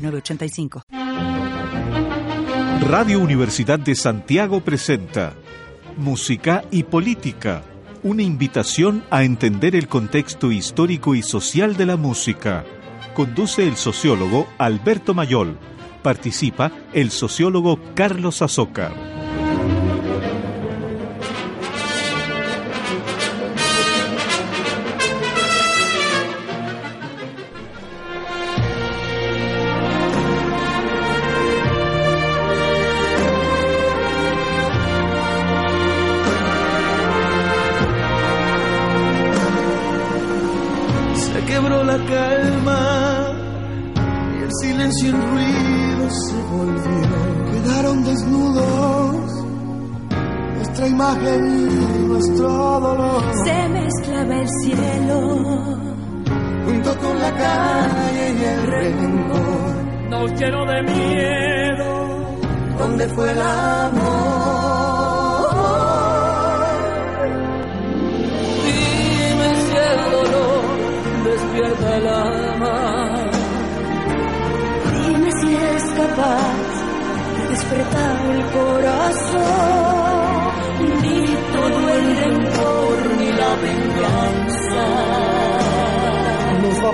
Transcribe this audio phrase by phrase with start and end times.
[0.00, 0.82] 906985.
[2.88, 5.34] Radio Universidad de Santiago presenta
[5.96, 7.62] Música y Política,
[8.02, 12.64] una invitación a entender el contexto histórico y social de la música.
[13.14, 15.58] Conduce el sociólogo Alberto Mayol.
[16.02, 19.29] Participa el sociólogo Carlos Azócar.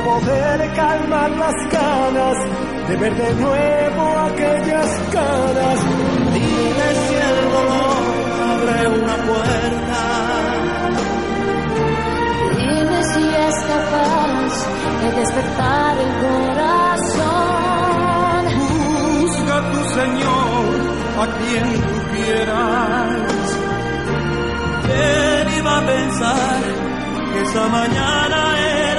[0.06, 2.38] Poder calmar las ganas
[2.88, 5.78] de ver de nuevo aquellas caras.
[6.36, 8.04] Dime si el dolor
[8.54, 10.02] abre una puerta.
[12.60, 14.52] Dime si es capaz
[15.02, 17.22] de despertar el corazón.
[19.22, 20.66] Busca tu Señor
[21.22, 23.46] a quien tú quieras.
[24.86, 26.60] ¿Quién iba a pensar
[27.32, 28.95] que esa mañana era?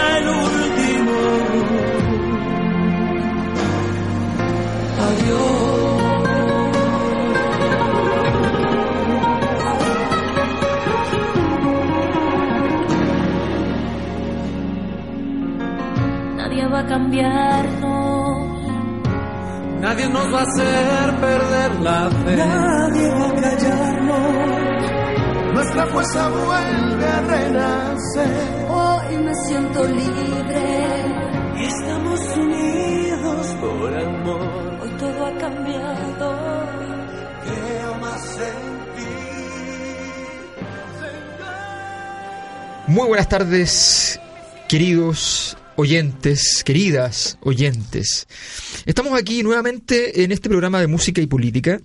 [16.37, 18.37] Nadie va a cambiarnos.
[19.81, 22.35] Nadie nos va a hacer perder la fe.
[22.35, 24.57] Nadie va a callarnos.
[25.53, 28.29] Nuestra fuerza vuelve a renacer.
[28.69, 30.96] Hoy me siento libre.
[33.67, 34.79] Por amor.
[34.81, 36.39] Hoy todo ha cambiado.
[37.43, 39.09] Creo más en ti.
[42.87, 44.21] Muy buenas tardes,
[44.69, 48.25] queridos oyentes, queridas oyentes.
[48.85, 51.81] Estamos aquí nuevamente en este programa de música y política,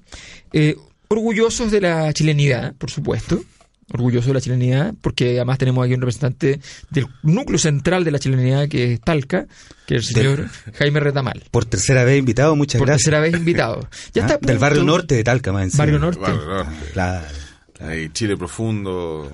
[0.52, 0.76] eh,
[1.08, 3.42] orgullosos de la chilenidad, por supuesto.
[3.92, 6.60] Orgullosos de la chilenidad, porque además tenemos aquí un representante
[6.90, 9.46] del núcleo central de la chilenidad, que es Talca,
[9.86, 10.48] que es el señor
[10.78, 11.42] Jaime Retamal.
[11.50, 13.04] Por tercera vez invitado, muchas Por gracias.
[13.04, 13.88] tercera vez invitado.
[14.14, 15.82] Ya Ah, está Del punto- barrio norte de Talca, más encima.
[15.84, 16.20] Barrio Norte.
[16.20, 16.72] Barrio Norte.
[16.92, 17.26] Claro.
[17.80, 19.30] Ahí, Chile profundo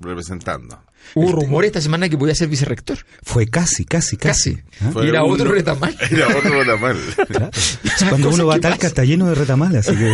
[0.00, 0.78] representando.
[1.14, 2.98] Hubo rumores esta semana que podía ser vicerrector.
[3.22, 4.56] Fue casi, casi, casi.
[4.56, 4.62] Casi.
[4.80, 4.90] ¿Ah?
[4.92, 5.96] Fue era otro Retamal.
[6.10, 6.96] Era otro retamal.
[7.28, 7.50] Claro.
[8.08, 10.12] Cuando uno va a Talca está lleno de retamales, así que,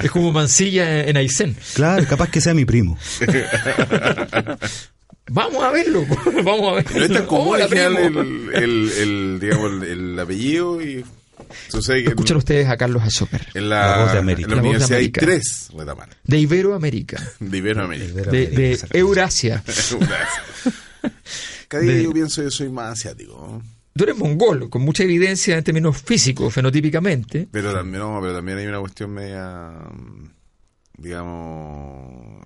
[0.04, 1.56] Es como Mansilla en Aysén.
[1.74, 2.98] claro, capaz que sea mi primo.
[5.30, 6.04] Vamos a verlo,
[6.44, 6.90] vamos a verlo.
[6.92, 11.04] Pero es tan común el, el, el, digamos, el, el apellido y
[11.68, 14.44] sucede Escuchan ustedes a Carlos Azócar, en la, La voz de América.
[14.46, 15.20] en la La voz de universidad hay América.
[15.20, 18.22] tres retamales de Iberoamérica, de Iberoamérica.
[18.30, 19.62] de, de Eurasia.
[21.68, 23.62] Cada día De- yo pienso que soy más asiático.
[23.96, 27.46] Tú eres mongol, con mucha evidencia en términos físicos, fenotípicamente.
[27.50, 30.30] pero también no, pero también hay una cuestión media mm,
[30.98, 32.42] digamos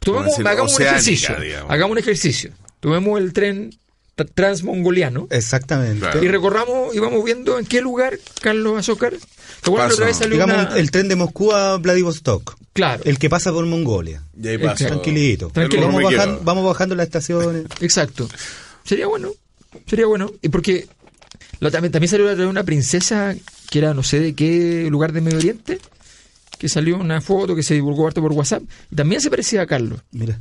[0.00, 1.36] Tomemos, hagamos un ejercicio.
[1.40, 1.70] digamos.
[1.70, 2.52] Hagamos un ejercicio.
[2.80, 3.70] Tomemos el tren
[4.26, 6.00] transmongoliano Exactamente.
[6.00, 6.22] Claro.
[6.24, 9.12] y recorramos y vamos viendo en qué lugar Carlos Azócar.
[9.12, 9.94] ¿Te acuerdas la Paso.
[9.94, 12.56] otra vez salió Digamos, una- el tren de Moscú a Vladivostok.
[12.72, 14.22] Claro, El que pasa por Mongolia.
[14.40, 15.48] y ahí paso Tranquilito.
[15.50, 15.86] Tranquilo.
[15.86, 17.64] Vamos, bajando, vamos bajando las estaciones.
[17.80, 18.28] exacto.
[18.84, 19.32] Sería bueno,
[19.86, 20.30] sería bueno.
[20.42, 20.86] Y porque
[21.60, 23.34] lo- también, también salió la otra vez una princesa
[23.70, 25.78] que era no sé de qué lugar de Medio Oriente,
[26.58, 29.66] que salió una foto que se divulgó harto por WhatsApp, y también se parecía a
[29.66, 30.00] Carlos.
[30.12, 30.38] Mira.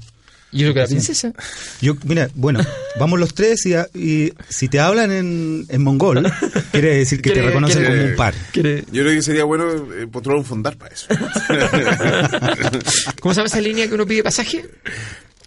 [0.51, 1.33] Y eso que la princesa.
[1.81, 2.61] Yo, mira, bueno,
[2.99, 6.31] vamos los tres y, a- y si te hablan en, en mongol,
[6.71, 8.33] quiere decir que te reconocen quiere- como un par.
[8.53, 11.07] quiere- Yo creo que sería bueno eh, postular un fondar para eso.
[13.21, 14.65] ¿Cómo se llama esa línea que uno pide pasaje?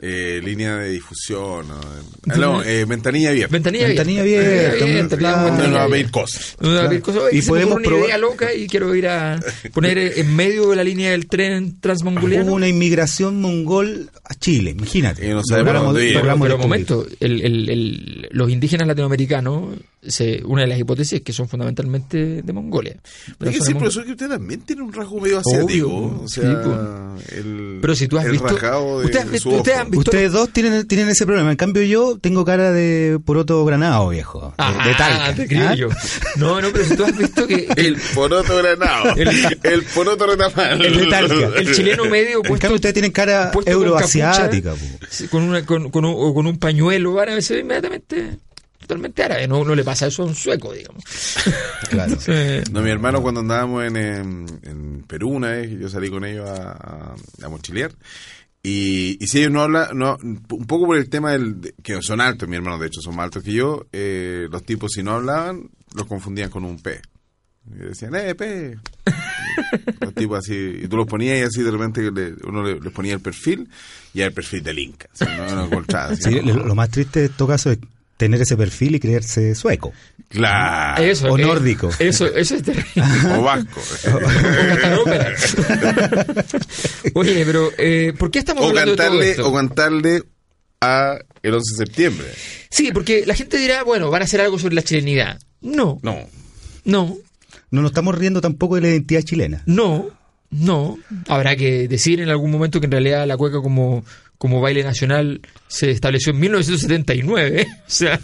[0.02, 1.69] Eh, línea de difusión.
[1.69, 1.79] No,
[2.31, 3.52] Ah, no, eh, ventanilla abierta.
[3.52, 4.02] Ventanilla abierta.
[4.02, 5.44] Ventanilla abierta, Abierta, claro.
[5.44, 6.12] ventanilla nos va a pedir abierta.
[6.20, 6.56] cosas.
[6.61, 9.41] No, a cosas- Y y ocurre podemos una probar- idea loca y quiero ir a
[9.75, 12.47] poner en medio de la línea del tren transmongoleano.
[12.47, 15.26] Hubo una inmigración mongol a Chile, imagínate.
[15.26, 16.14] Y no sabe por Logramos- dónde ir.
[16.20, 21.20] Pero, pero momento, el- el- el- los indígenas latinoamericanos, se, una de las hipótesis es
[21.23, 22.97] que son fundamentalmente de Mongolia.
[23.29, 25.88] Hay Pero que de profesor, que usted también tiene un rasgo medio asiático.
[25.88, 28.47] Obvio, o sí, sea, el, Pero si tú has visto-
[29.50, 31.50] usted han Ustedes dos tienen, tienen ese problema.
[31.50, 34.41] En cambio, yo tengo cara de poroto granado, viejo.
[34.49, 35.35] De, Ah, de talca.
[35.35, 35.75] te creo ¿ah?
[35.75, 35.88] yo.
[36.37, 39.14] No, no, pero si tú has visto que El poroto granado.
[39.17, 39.29] El-
[39.62, 40.85] El, poroto retamal.
[40.85, 41.35] El de Talca.
[41.58, 44.75] el chileno medio En puesto, cambio, ustedes tienen cara con euroasiática.
[45.11, 48.38] sí, con, una, con, con un, o con un pañuelo árabe, se ve inmediatamente
[48.90, 49.46] totalmente árabe.
[49.48, 51.02] No, no le pasa eso a un sueco, digamos.
[51.90, 52.16] Claro.
[52.70, 53.96] No, mi hermano cuando andábamos en,
[54.62, 57.14] en Perú una vez, yo salí con ellos a, a,
[57.44, 57.92] a mochilear.
[58.62, 62.00] Y, y si ellos no hablan, no, un poco por el tema del, de- que
[62.02, 65.02] son altos, mi hermano de hecho son más altos que yo, eh, los tipos si
[65.02, 67.00] no hablaban, los confundían con un P.
[67.75, 68.76] Y decían, eh, P.
[70.00, 72.92] los tipos así, y tú los ponías y así de repente le- uno le, les
[72.92, 73.69] ponía el perfil
[74.14, 75.08] y era el perfil del Inca.
[75.12, 76.54] así, no, no encontraba, así, Sí, ¿no?
[76.54, 77.78] lo, lo más triste de todo caso es
[78.20, 79.93] tener ese perfil y creerse sueco.
[80.28, 81.02] Claro.
[81.02, 81.90] eso, o eh, nórdico.
[81.99, 82.93] Eso, eso es terrible.
[83.37, 83.81] O vasco.
[84.14, 85.34] o cantar ópera.
[87.14, 89.49] Oye, pero eh, ¿por qué estamos o hablando de todo cantarle, esto?
[89.49, 90.22] o cantarle
[90.81, 92.26] a el 11 de septiembre.
[92.70, 95.40] Sí, porque la gente dirá, bueno, van a hacer algo sobre la chilenidad.
[95.62, 96.26] No, No.
[96.84, 97.16] no,
[97.70, 99.62] No nos estamos riendo tampoco de la identidad chilena.
[99.66, 100.11] no,
[100.50, 100.99] no.
[101.28, 104.05] Habrá que decir en algún momento que en realidad la cueca como,
[104.40, 107.60] como baile nacional se estableció en 1979.
[107.60, 107.66] ¿eh?
[107.69, 108.19] O sea,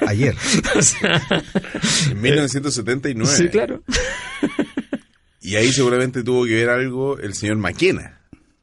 [0.08, 0.34] Ayer.
[0.74, 1.22] o sea,
[2.10, 3.36] En 1979.
[3.36, 3.84] sí, claro.
[5.40, 8.18] Y ahí seguramente tuvo que ver algo el señor Maquena.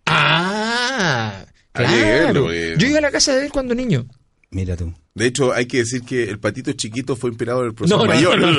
[0.05, 2.41] Ah, verlo, claro.
[2.44, 4.05] porque- Yo iba a la casa de él cuando niño.
[4.51, 4.94] Mira tú.
[5.15, 8.06] De hecho, hay que decir que el patito chiquito fue inspirado en el profesor no,
[8.07, 8.39] mayor.
[8.39, 8.57] no, no,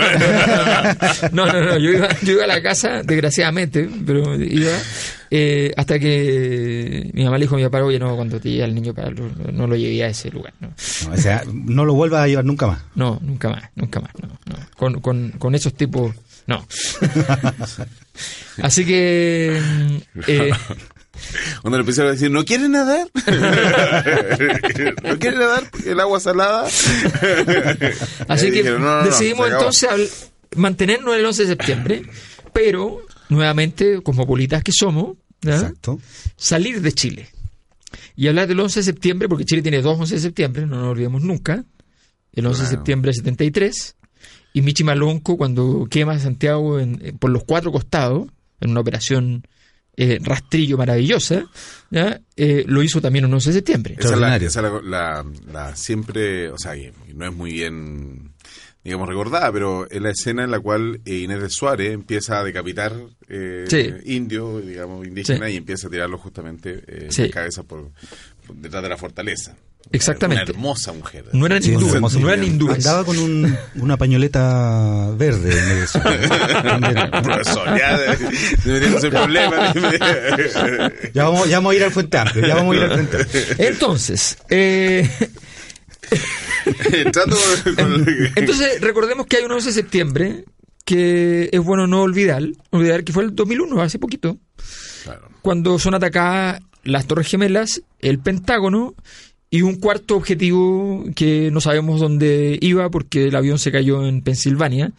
[1.33, 4.71] no, no, no, yo iba, yo iba a la casa, desgraciadamente, pero iba
[5.33, 8.63] eh, hasta que mi mamá le dijo a mi papá, oye, no, cuando te llegue
[8.63, 11.85] el niño para no, no lo llevé a ese lugar, no, No, o sea, no
[11.85, 12.83] lo vuelvas a llevar nunca más.
[12.95, 14.57] no nunca más, nunca más, no, no.
[14.77, 16.15] Con, con, con esos tipos,
[16.47, 16.65] no.
[18.63, 19.61] Así que,
[20.29, 20.51] eh,
[21.63, 23.09] Cuando le empezaron a decir, ¿no quiere nadar?
[25.03, 25.71] ¿No quiere nadar?
[25.87, 26.67] El agua salada.
[28.29, 29.61] así que dijeron, "No, no, decidimos se acabó".
[29.71, 30.11] entonces habl-
[30.57, 32.03] mantenernos el 11 de septiembre,
[32.53, 35.17] pero nuevamente, cosmopolitas que somos.
[35.47, 36.01] Exacto.
[36.37, 37.29] salir de Chile
[38.17, 40.89] y hablar del 11 de septiembre, porque Chile tiene dos 11 de septiembre, no nos
[40.93, 41.65] olvidemos nunca.
[42.33, 43.95] El 11 de septiembre del 73
[44.55, 48.27] y Michi Malonco cuando quema Santiago en- en- por los cuatro costados,
[48.61, 49.47] en una operación
[49.97, 51.45] eh, rastrillo maravillosa,
[51.91, 52.21] ¿ya?
[52.37, 53.97] Eh, lo hizo también el 11 de septiembre.
[53.99, 56.73] Esa es la, esa la, la- la siempre, o sea,
[57.15, 58.33] no es muy bien,
[58.83, 62.45] digamos, recordada, pero es la escena en la cual eh, Inés de Suárez empieza a
[62.45, 62.93] decapitar
[63.29, 63.91] eh, Sí.
[64.13, 65.55] indios, digamos, indígenas, Sí.
[65.55, 67.31] y empieza a tirarlos justamente eh, Sí.
[67.31, 67.91] cabeza por,
[68.47, 69.57] por detrás de la fortaleza.
[69.93, 70.45] Exactamente.
[70.45, 71.25] Una hermosa mujer.
[71.33, 72.19] No eran Sí, hindúes, hermoso.
[72.19, 72.77] no eran hindúes.
[72.77, 75.51] Andaba con un- una pañoleta verde.
[75.53, 77.23] el.
[77.23, 78.17] Profesor, ya
[78.65, 79.75] en problemas.
[81.13, 82.47] ya, vamos, ya vamos a ir al Fuente Amplio.
[82.47, 83.43] Ya vamos a ir al Fuente Amplio.
[83.59, 85.09] Entonces, eh,
[88.37, 90.45] entonces recordemos que hay un 11 de septiembre
[90.85, 94.39] que es bueno no olvidar, olvidar que fue el 2001, hace poquito.
[95.05, 95.29] Claro.
[95.43, 98.95] cuando son atacadas las Torres Gemelas, el Pentágono
[99.55, 104.21] y un cuarto objetivo que no sabemos dónde iba porque el avión se cayó en
[104.21, 104.91] Pensilvania,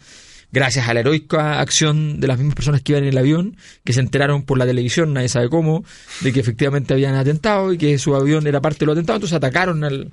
[0.50, 3.92] gracias a la heroica acción de las mismas personas que iban en el avión, que
[3.92, 5.84] se enteraron por la televisión, nadie sabe cómo,
[6.22, 9.36] de que efectivamente habían atentado y que su avión era parte de los atentados, entonces
[9.36, 10.10] atacaron al,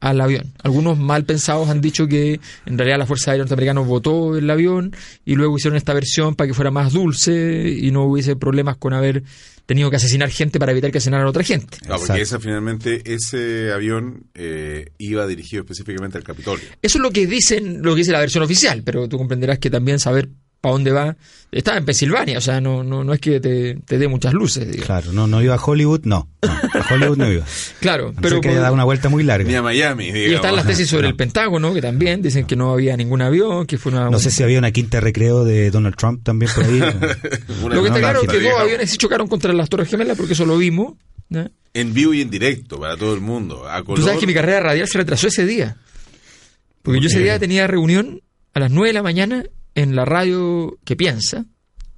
[0.00, 0.52] al avión.
[0.62, 4.94] Algunos mal pensados han dicho que en realidad la Fuerza Aérea Norteamericana votó el avión
[5.24, 8.92] y luego hicieron esta versión para que fuera más dulce y no hubiese problemas con
[8.92, 9.22] haber
[9.66, 11.78] tenido que asesinar gente para evitar que asesinaran a otra gente.
[11.82, 12.22] No, porque Exacto.
[12.22, 16.66] esa finalmente, ese avión eh, iba dirigido específicamente al Capitolio.
[16.82, 19.70] Eso es lo que dicen, lo que dice la versión oficial, pero tú comprenderás que
[19.70, 20.28] también saber
[20.64, 21.14] para dónde va.
[21.52, 24.66] Estaba en Pensilvania, o sea, no, no, no es que te, te dé muchas luces,
[24.66, 24.86] digamos.
[24.86, 26.26] Claro, no, no iba a Hollywood, no.
[26.42, 27.44] no a Hollywood no iba.
[27.80, 29.62] Claro, no pero que haya dado una vuelta muy Ni a larga.
[29.62, 30.30] Miami, digamos.
[30.30, 33.66] y están las tesis sobre el Pentágono, que también dicen que no había ningún avión,
[33.66, 34.08] que fue una...
[34.08, 36.78] No sé si había una quinta recreo de Donald Trump también por ahí.
[37.68, 40.32] Lo que está claro es que dos aviones sí chocaron contra las Torres Gemelas, porque
[40.32, 40.94] eso lo vimos.
[41.74, 43.68] En vivo y en directo para todo el mundo.
[43.68, 45.76] A Tú sabes que mi carrera radial se retrasó ese día.
[46.82, 49.44] Porque yo ese día tenía reunión a las 9 de la mañana
[49.74, 51.44] en la radio que piensa,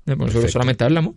[0.07, 1.15] nosotros solamente hablamos,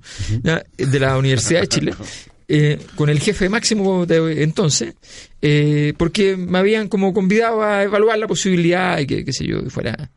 [0.78, 1.94] de la Universidad de Chile,
[2.48, 4.96] eh, con el jefe máximo de entonces,
[5.42, 9.62] eh, porque me habían como convidado a evaluar la posibilidad y que, qué sé yo,
[9.70, 10.10] fuera...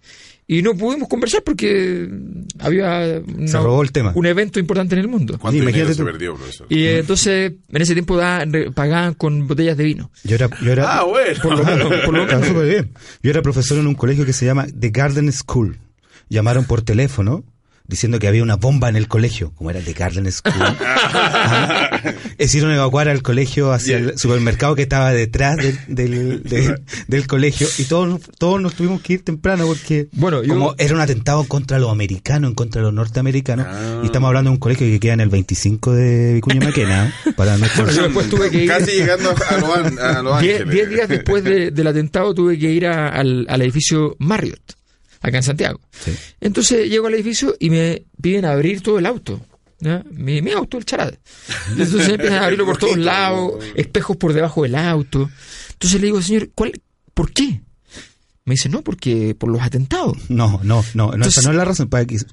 [0.44, 2.10] Y no pudimos conversar porque
[2.58, 4.12] había una- Se robó el tema.
[4.14, 5.38] un evento importante en el mundo.
[5.38, 6.04] ¿Cuánto Imagínate dinero se tú.
[6.04, 6.66] perdió, profesor?
[6.68, 8.44] Y eh, entonces, en ese tiempo da-
[8.74, 10.10] pagaban con botellas de vino.
[10.24, 11.40] Yo era, yo era, Ah, bueno.
[11.40, 12.48] Por lo menos, por lo Está menos.
[12.48, 12.92] súper bien.
[13.22, 15.78] Yo era profesor en un colegio que se llama The Garden School.
[16.32, 17.44] Llamaron por teléfono
[17.86, 20.54] diciendo que había una bomba en el colegio, como era The Garden School.
[21.44, 22.00] Ah,
[22.38, 27.66] Hicieron evacuar al colegio hacia el supermercado que estaba detrás del, del, de- del colegio
[27.78, 31.44] y todos, todos nos tuvimos que ir temprano porque Bueno, yo- como era un atentado
[31.44, 34.00] contra los americanos, en contra de los norteamericanos, Ah.
[34.02, 37.56] y estamos hablando de un colegio que queda en el 25 de Vicuña Maquena, para
[37.58, 37.94] nuestros...
[37.94, 38.68] Yo después tuve que ir.
[38.68, 40.74] Casi llegando a, Los An- a Los Diez, Ángeles.
[40.74, 44.74] diez días después de- del atentado tuve que ir a- al, al edificio Marriott,
[45.22, 45.80] acá en Santiago.
[45.90, 46.12] Sí.
[46.40, 49.40] Entonces llego al edificio y me piden abrir todo el auto.
[50.10, 51.18] Mi, mi auto, el charade.
[51.70, 55.30] Entonces empiezan a abrirlo por todos lados, espejos por debajo del auto.
[55.72, 56.72] Entonces le digo, señor, ¿cuál,
[57.14, 57.62] ¿por qué?
[58.44, 60.16] Me dice, no, porque por los atentados.
[60.28, 61.88] No, no, no, no, Entonces- esa no es la razón.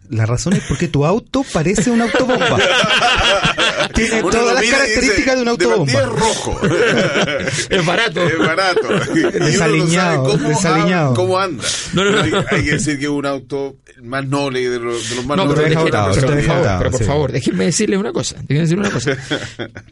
[0.09, 2.57] La razón es porque tu auto parece una autobomba.
[3.93, 5.91] Tiene Uno todas las características de una autobomba.
[5.91, 6.59] es rojo.
[7.69, 8.23] Es barato.
[8.27, 8.81] Es barato.
[8.89, 11.13] Uno no Desaliñado, cómo, desaliñado.
[11.13, 11.63] cómo anda.
[11.93, 12.21] No, no, no.
[12.21, 15.37] Hay, hay que decir que es un auto más noble de los, de los más
[15.37, 15.77] No, pero, nobles.
[15.77, 17.05] botado, pero te por deja favor, pero por sí.
[17.05, 18.35] favor, déjenme decirles una cosa.
[18.47, 19.17] Déjenme decirles una cosa.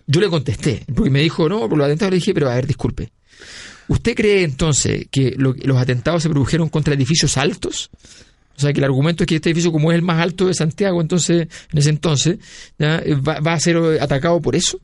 [0.08, 2.68] Yo le contesté, porque me dijo, no, por los atentados le dije, pero a ver,
[2.68, 3.10] disculpe.
[3.90, 7.90] ¿Usted cree entonces que lo- los atentados se produjeron contra edificios altos?
[8.58, 10.54] O sea, que el argumento es que este edificio, como es el más alto de
[10.54, 12.40] Santiago, entonces, en ese entonces,
[12.80, 13.02] ¿ya?
[13.28, 14.80] Va, va a ser atacado por eso.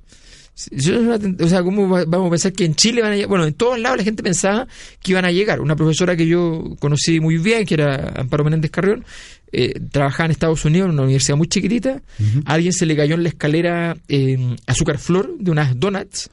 [1.41, 3.29] O sea, ¿cómo va- vamos a pensar que en Chile van a llegar?
[3.29, 4.67] Bueno, en todos lados la gente pensaba
[5.01, 5.59] que iban a llegar.
[5.59, 9.03] Una profesora que yo conocí muy bien, que era Amparo Menéndez Carrión,
[9.51, 12.01] eh, trabajaba en Estados Unidos, en una universidad muy chiquitita.
[12.45, 16.29] A alguien se le cayó en la escalera eh, azúcar flor de unas donuts.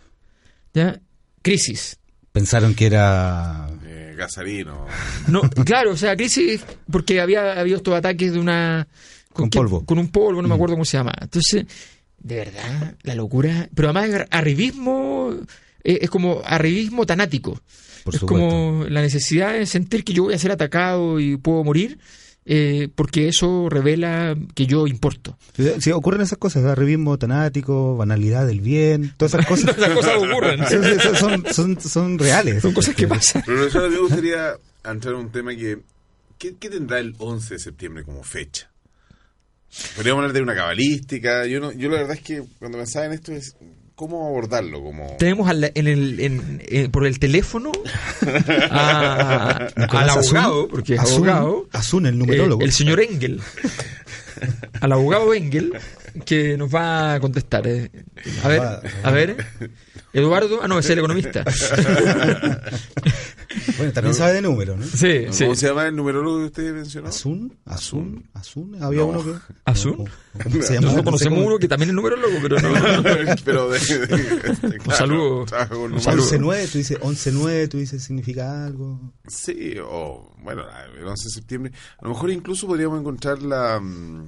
[0.74, 1.00] ¿Ya?
[1.40, 1.96] Crisis.
[2.32, 3.68] Pensaron que era...
[3.84, 4.86] Eh, Gasarino.
[5.28, 8.86] No, claro, o sea, crisis porque había habido estos ataques de una...
[9.32, 9.84] Con qué- polvo.
[9.84, 11.12] Con un polvo, no me acuerdo cómo se llama.
[11.20, 11.66] Entonces,
[12.18, 13.68] de verdad, la locura.
[13.74, 15.34] Pero además, arribismo
[15.84, 17.60] eh, es como arribismo tanático.
[18.04, 18.48] Por es supuesto.
[18.48, 21.98] como la necesidad de sentir que yo voy a ser atacado y puedo morir,
[22.52, 25.38] eh, porque eso revela que yo importo.
[25.78, 29.70] Sí, ocurren esas cosas, arribismo tanático, banalidad del bien, todas esas cosas.
[29.78, 30.66] Esas cosas ocurren.
[30.66, 32.60] Son, son, son, son reales.
[32.60, 33.44] Son cosas que pasan.
[33.46, 34.54] Pero profesor, a mí me gustaría
[34.84, 35.78] entrar en un tema que...
[36.38, 38.68] ¿qué, qué tendrá el 11 de septiembre como fecha?
[39.94, 41.46] Podríamos hablar de una cabalística.
[41.46, 43.54] Yo no, yo la verdad es que cuando pensaba en esto es
[44.00, 47.70] cómo abordarlo, como Tenemos al- en el, en- en- por el teléfono
[48.70, 52.62] a- al abogado, porque es Azun, abogado, Azun, el numerólogo.
[52.62, 53.42] eh, el señor Engel,
[54.80, 55.74] al abogado Engel,
[56.24, 57.66] que nos va a contestar.
[57.66, 57.90] eh.
[58.42, 58.62] A ver,
[59.02, 59.36] a ver,
[60.14, 61.44] Eduardo, ah, no, es el economista.
[63.78, 64.84] Bueno, también sabe de números, ¿no?
[64.86, 65.44] Sí, sí.
[65.44, 67.08] ¿Cómo se llama el numerólogo que usted mencionó?
[67.08, 69.06] Azun, Azun, Azun, había No.
[69.08, 69.32] uno que...
[69.64, 69.96] ¿Azun?
[69.96, 70.74] ¿Cómo se?
[70.80, 73.02] Nosotros No conocemos cómo- uno que también es numerólogo, pero no.
[73.44, 74.06] pero de, de-
[74.68, 75.44] de- claro, saludo.
[75.46, 76.26] trabaja con Un saludo.
[76.30, 79.00] 11-9, tú dices 11-9, tú dices significa algo.
[79.26, 80.62] Sí, o bueno,
[80.98, 81.72] el 11 de septiembre.
[81.98, 84.26] A lo mejor incluso podríamos encontrar la, mm,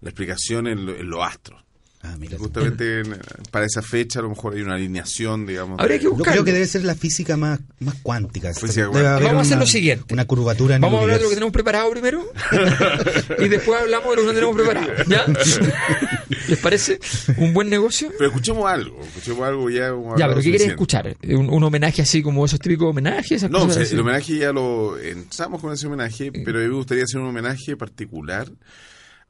[0.00, 1.62] la explicación en, lo- en los astros.
[2.00, 2.38] Ah, mira.
[2.38, 3.18] Justamente en-
[3.50, 5.80] para esa fecha a lo mejor hay una alineación, digamos.
[5.80, 8.54] Habría que Yo creo que debe ser la física más, más cuántica.
[8.54, 10.14] Física Vamos a hacer lo siguiente.
[10.14, 12.24] Una curvatura en Vamos a hablar de lo que tenemos preparado primero
[13.38, 14.92] y después hablamos de lo que no tenemos preparado.
[15.08, 15.26] ¿Ya?
[16.48, 16.98] ¿Les parece
[17.36, 18.10] un buen negocio?
[18.16, 19.88] Pero escuchemos algo, escuchemos algo ya.
[20.16, 21.16] Ya, pero ¿qué quieres escuchar?
[21.28, 23.32] ¿Un, un homenaje así como esos típicos homenajes?
[23.32, 23.94] Esas No, cosas o sea, así?
[23.94, 27.26] el homenaje ya lo empezamos con ese homenaje, pero a mí me gustaría hacer un
[27.28, 28.48] homenaje particular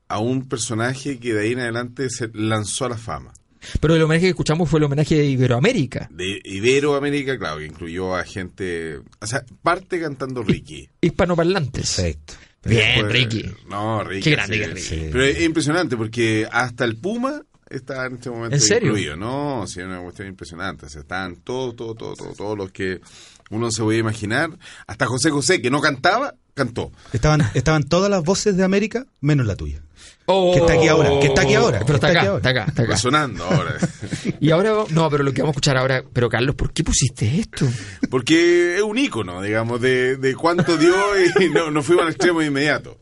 [0.09, 3.33] a un personaje que de ahí en adelante se lanzó a la fama.
[3.81, 6.09] Pero el homenaje que escuchamos fue el homenaje de Iberoamérica.
[6.12, 10.88] De Iberoamérica, claro, que incluyó a gente, o sea, parte cantando Ricky.
[11.00, 11.95] Hispanoparlantes.
[11.97, 12.35] Perfecto.
[12.65, 13.50] Bien, Después- Ricky.
[13.69, 14.23] No, Ricky.
[14.23, 14.87] Qué grande sí, que es Ricky.
[15.05, 15.09] sí.
[15.12, 18.88] Pero es impresionante porque hasta el Puma está en este momento ¿En serio?
[18.91, 19.67] incluido, ¿no?
[19.67, 20.87] Sí, es una cuestión impresionante.
[20.87, 23.00] O sea, están todos, todos, todos, todos, todos los que
[23.50, 24.50] uno se puede imaginar.
[24.87, 26.93] Hasta José José, que no cantaba, cantó.
[27.12, 29.83] Estaban, estaban todas las voces de América, menos la tuya.
[30.30, 30.52] Oh.
[30.52, 32.38] Que está aquí ahora, que está aquí ahora, Pero está está acá, aquí ahora.
[32.38, 32.92] está acá, está acá.
[32.92, 33.76] Resonando ahora.
[34.40, 37.40] Y ahora, no, pero lo que vamos a escuchar ahora, pero Carlos, ¿por qué pusiste
[37.40, 37.66] esto?
[38.11, 40.94] Porque es un ícono, digamos, de, de cuánto dio
[41.40, 42.99] y no, no fuimos al extremo de inmediato.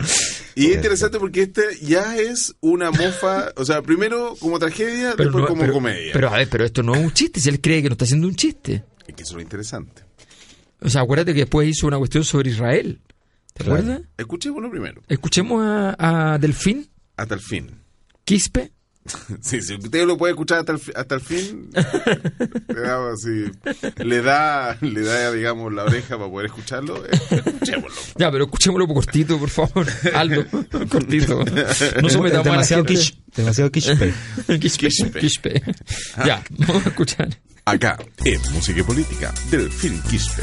[0.55, 5.31] Y es interesante porque este ya es una mofa, o sea, primero como tragedia, después
[5.33, 6.11] no- como pero- comedia.
[6.15, 8.05] Pero a ver, pero esto no es un chiste, si él cree que no está
[8.07, 8.85] haciendo un chiste.
[9.07, 10.03] es que eso es lo interesante.
[10.81, 13.01] O sea, acuérdate que después hizo una cuestión sobre Israel.
[13.53, 13.81] ¿Te Claro.
[13.81, 14.03] acuerdas?
[14.17, 17.71] Escuchémoslo primero, Escuchemos a, a Delfín hasta el fin.
[18.25, 18.73] Quispe.
[19.41, 21.71] Sí, si usted lo puede escuchar hasta el, hasta el fin,
[22.69, 23.15] le da,
[23.99, 28.01] le da, le da, digamos, la oreja para poder escucharlo, eh, escuchémoslo.
[28.17, 29.87] Ya, pero escuchémoslo cortito, por favor.
[30.13, 30.45] Aldo,
[30.89, 31.45] cortito.
[31.45, 33.15] No Es sometamos a la demasiado quiche.
[33.37, 34.13] Demasiado quispe.
[34.59, 34.89] Quispe.
[34.89, 35.21] Quispe.
[35.21, 35.63] Quispe.
[36.25, 37.29] Ya, vamos a escuchar.
[37.65, 40.43] Acá, en Música y Política, del film Quispe.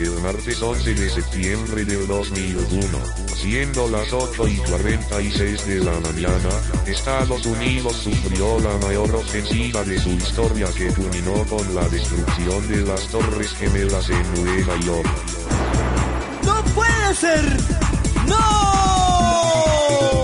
[0.00, 2.98] El martes 11 de septiembre del 2001,
[3.36, 6.48] siendo las 8 y 46 de la mañana,
[6.86, 12.78] Estados Unidos sufrió la mayor ofensiva de su historia que culminó con la destrucción de
[12.86, 15.10] las Torres Gemelas en Nueva York.
[16.46, 17.44] ¡No puede ser!
[18.26, 20.19] ¡No!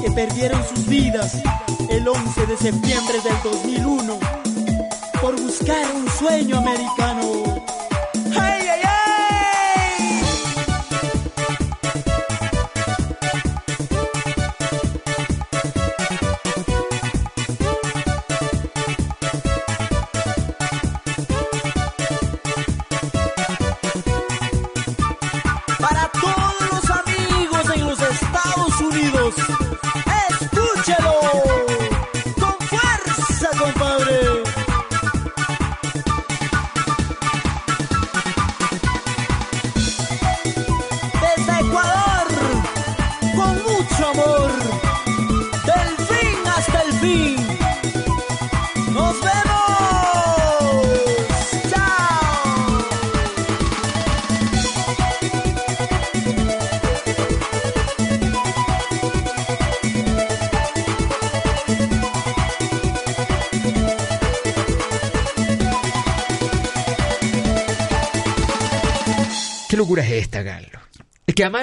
[0.00, 1.42] Que perdieron sus vidas
[1.88, 4.18] el 11 de septiembre del 2001
[5.20, 7.61] por buscar un sueño americano.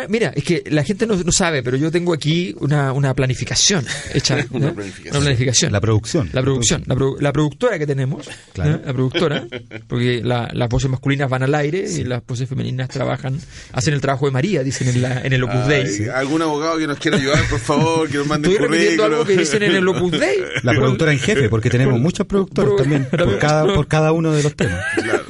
[0.10, 3.86] Mira, es que la gente no, no sabe, pero yo tengo aquí una, una planificación
[4.14, 4.38] hecha.
[4.52, 5.16] Una planificación.
[5.16, 5.72] Una planificación.
[5.72, 6.30] La producción.
[6.34, 8.82] La producción, la, produ- la productora que tenemos, Claro.
[8.86, 9.48] la productora,
[9.88, 13.40] porque la- las voces masculinas van al aire y las voces femeninas trabajan,
[13.74, 16.08] hacen el trabajo de María, dicen en, la, en el Opus Ay, Dei.
[16.10, 18.10] ¿Algún abogado que nos quiera ayudar, por favor?
[18.10, 20.38] Que nos mande Estoy un repitiendo algo que dicen en el Opus Dei.
[20.64, 24.12] La productora en jefe, porque tenemos Por- muchos productores por- también, por cada, por cada
[24.12, 24.80] uno de los temas.
[24.96, 25.24] Claro.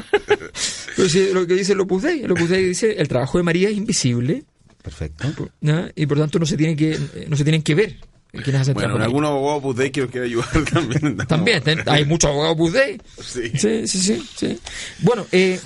[1.33, 3.77] Lo que dice el Opus Dei, el Opus Dei dice el trabajo de María es
[3.77, 4.43] invisible
[4.81, 5.49] Perfecto.
[5.61, 5.87] ¿no?
[5.93, 7.97] y por tanto no se tiene que no se tienen que ver
[8.31, 11.17] quienes hacen Bueno, en algún abogado Opus Dei que nos quiera ayudar también.
[11.17, 13.01] También, hay muchos abogados Opus Dei.
[13.21, 13.51] Sí.
[13.55, 14.29] Sí, sí, sí.
[14.35, 14.59] sí.
[14.99, 15.59] Bueno, eh,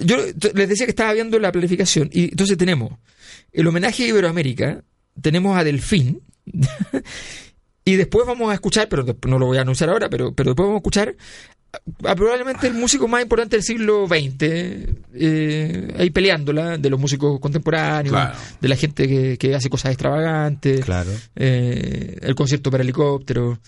[0.00, 0.16] yo
[0.54, 2.92] les decía que estaba viendo la planificación y entonces tenemos
[3.52, 4.82] el homenaje a Iberoamérica,
[5.20, 6.22] tenemos a Delfín
[7.84, 10.66] y después vamos a escuchar, pero no lo voy a anunciar ahora, pero, pero después
[10.66, 11.16] vamos a escuchar
[12.04, 14.42] a, a probablemente el músico más importante del siglo XX,
[15.14, 18.38] eh, ahí peleándola, de los músicos contemporáneos, Claro.
[18.60, 21.10] de la gente que, que hace cosas extravagantes, Claro.
[21.36, 23.58] eh, el concierto para helicóptero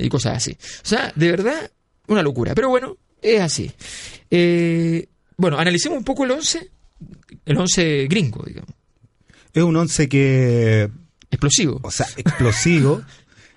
[0.00, 0.52] y cosas así.
[0.52, 1.70] O sea, de verdad,
[2.08, 2.54] una locura.
[2.54, 3.70] Pero bueno, es así.
[4.30, 6.70] Eh, bueno, analicemos un poco el 11,
[7.44, 8.70] el 11 gringo, digamos,
[9.52, 10.88] Es un once que,
[11.30, 11.80] explosivo.
[11.82, 13.02] o sea, explosivo.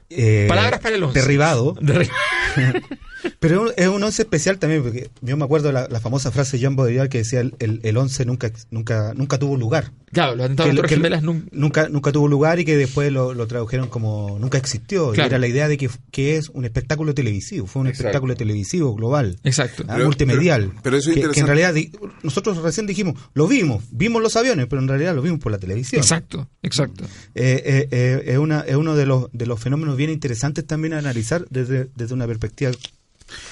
[0.47, 1.19] Palabras para el once.
[1.19, 1.75] Derribado.
[1.79, 2.09] De-
[3.39, 6.31] Pero es un- es un once especial también, porque yo me acuerdo la, la famosa
[6.31, 9.91] frase de Jean Baudrillard que decía el, el, el once nunca, nunca, nunca tuvo lugar.
[10.11, 13.45] Claro, los atentados Que Gemelas nun- nunca, nunca tuvo lugar y que después lo, lo
[13.45, 15.13] tradujeron como nunca existió.
[15.13, 18.07] Y era la idea de que, que es un espectáculo televisivo, fue un Exacto.
[18.07, 19.37] espectáculo televisivo global.
[19.43, 19.83] Exacto.
[19.87, 20.69] ah, Pero- multimedial.
[20.69, 21.75] pero- pero eso es que, que en realidad
[22.23, 25.57] nosotros recién dijimos, lo vimos, vimos los aviones, pero en realidad lo vimos por la
[25.59, 25.99] televisión.
[26.01, 27.03] Exacto, exacto.
[27.35, 30.93] Eh, eh, eh, es, una, es uno de los, de los fenómenos bien interesantes también
[30.93, 32.71] a analizar desde, desde una perspectiva.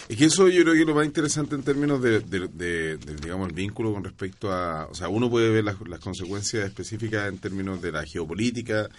[0.10, 3.56] Es que eso yo creo que es lo más interesante en términos de, digamos, el
[3.56, 4.86] vínculo con respecto a...
[4.86, 8.90] O sea, uno puede ver las, las consecuencias específicas en términos de la geopolítica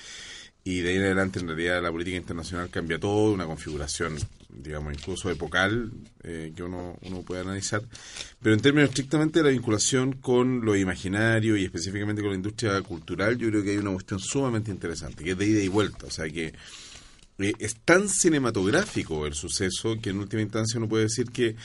[0.69, 4.19] y de ahí en adelante en realidad la política internacional cambia todo, una configuración,
[4.51, 5.91] digamos, incluso epocal
[6.23, 7.83] eh, que uno, uno puede analizar.
[8.43, 12.83] Pero en términos estrictamente de la vinculación con lo imaginario y específicamente con la industria
[12.83, 16.07] cultural, yo creo que hay una cuestión sumamente interesante, que es de ida y vuelta.
[16.07, 16.53] O sea, que
[17.39, 21.57] eh, es tan cinematográfico el suceso que en última instancia uno puede decir que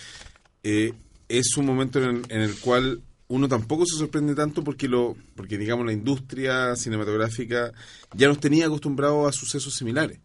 [0.64, 0.94] eh,
[1.28, 5.16] es un momento en el, en el cual uno tampoco se sorprende tanto porque lo
[5.36, 7.72] porque digamos la industria cinematográfica
[8.14, 10.20] ya nos tenía acostumbrados a sucesos similares.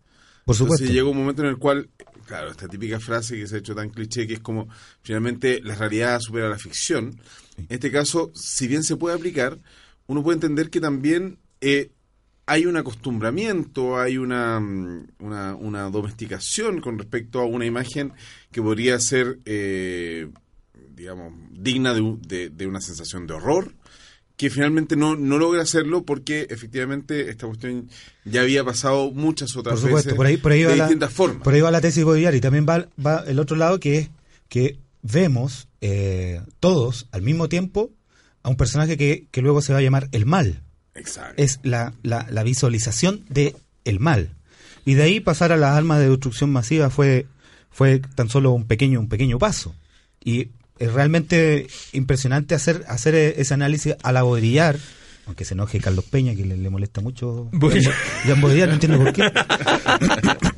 [0.45, 0.85] Por supuesto.
[0.85, 1.91] Entonces llega un momento en el cual,
[2.27, 4.69] claro, esta típica frase que se ha hecho tan cliché que es como
[5.03, 7.21] finalmente la realidad supera la ficción.
[7.57, 9.59] En este caso, si bien se puede aplicar,
[10.07, 11.91] uno puede entender que también eh,
[12.49, 18.13] hay un acostumbramiento, hay una, mm, una, una domesticación con respecto a una imagen
[18.51, 20.29] que podría ser, eh,
[20.97, 23.73] digamos, digna de, un- de- de una sensación de horror,
[24.37, 27.89] que finalmente no, no logra hacerlo porque efectivamente esta cuestión
[28.25, 30.85] ya había pasado muchas otras Por supuesto, veces por ahí, por ahí de va la,
[30.85, 31.43] distintas formas.
[31.43, 34.11] por ahí va la tesis Baudrillard y también va, va el otro lado que es
[34.49, 37.91] que vemos eh, todos al mismo tiempo
[38.45, 40.63] a un personaje que, que luego se va a llamar el mal.
[40.99, 41.35] Exacto.
[41.43, 44.31] Es la, la, la visualización de el mal.
[44.85, 47.27] Y de ahí pasar a las armas de destrucción masiva fue,
[47.71, 49.75] fue tan solo un pequeño, un pequeño paso.
[50.23, 54.79] Y es realmente impresionante hacer, hacer ese análisis a la Baudrillard,
[55.27, 57.51] aunque se enoje Carlos Peña, que le, le molesta mucho.
[57.53, 57.91] Bueno.
[58.27, 59.31] No entiendo por qué.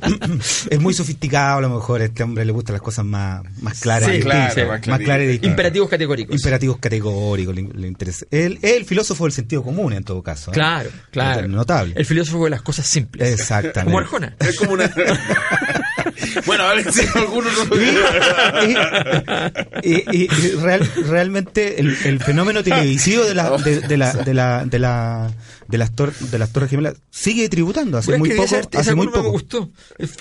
[0.69, 4.09] es muy sofisticado, a lo mejor este hombre le gustan las cosas más, más claras.
[4.09, 5.05] Sí, y claro, distintas, más más clarito.
[5.05, 5.49] claras y distintas.
[5.51, 6.35] Imperativos categóricos.
[6.35, 8.25] Imperativos categóricos, le, le interesa.
[8.31, 10.51] Él es el filósofo del sentido común en todo caso.
[10.51, 10.53] ¿eh?
[10.53, 11.47] Claro, claro.
[11.47, 11.93] Notable.
[11.95, 13.31] El filósofo de las cosas simples.
[13.33, 13.83] Exactamente.
[13.85, 14.35] Como Arjona.
[14.39, 14.91] Es como una...
[16.45, 17.75] bueno, a ver si algunos no...
[19.83, 20.27] y, y- y
[20.61, 25.31] real- realmente el, el fenómeno televisivo de, la, de, de la, de, la, de, la,
[25.71, 27.97] de, las tor- de las Torres Gemelas sigue tributando.
[27.97, 28.45] Hace Bueno, muy es poco.
[28.55, 29.71] ese Hace muy me gustó.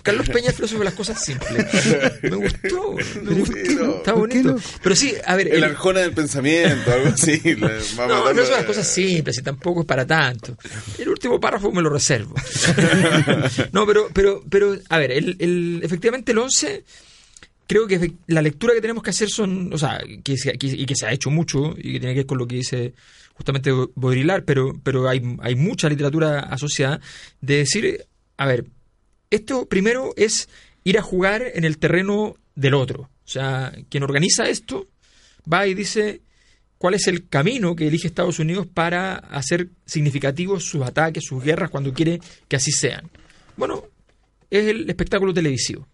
[0.03, 1.67] Carlos Peña, el filósofo de las cosas simples.
[2.23, 2.95] Me gustó.
[3.23, 3.55] Me gustó.
[3.85, 3.97] no?
[3.97, 4.53] Está ¿Por qué bonito.
[4.55, 4.63] no?
[4.83, 5.49] Pero sí, a ver.
[5.49, 7.41] El el- arjona del pensamiento, algo así.
[7.51, 10.57] No, filósofo de las cosas simples y tampoco es para tanto.
[10.99, 12.35] El último párrafo me lo reservo.
[13.73, 16.85] no, pero, pero, pero, a ver, el, el- efectivamente el 11
[17.71, 20.87] creo que la lectura que tenemos que hacer son, o sea, que se- que- y
[20.87, 22.95] que se ha hecho mucho y que tiene que ver con lo que dice
[23.35, 27.01] justamente Baudrillard, pero, pero hay, hay mucha literatura asociada
[27.41, 28.07] de decir,
[28.37, 28.65] a ver,
[29.31, 30.49] esto primero es
[30.83, 33.03] ir a jugar en el terreno del otro.
[33.25, 34.89] O sea, quien organiza esto
[35.51, 36.23] va y dice
[36.77, 41.71] cuál es el camino que elige Estados Unidos para hacer significativos sus ataques, sus guerras,
[41.71, 43.09] cuando quiere que así sean.
[43.57, 43.85] Bueno,
[44.51, 45.87] es el espectáculo televisivo.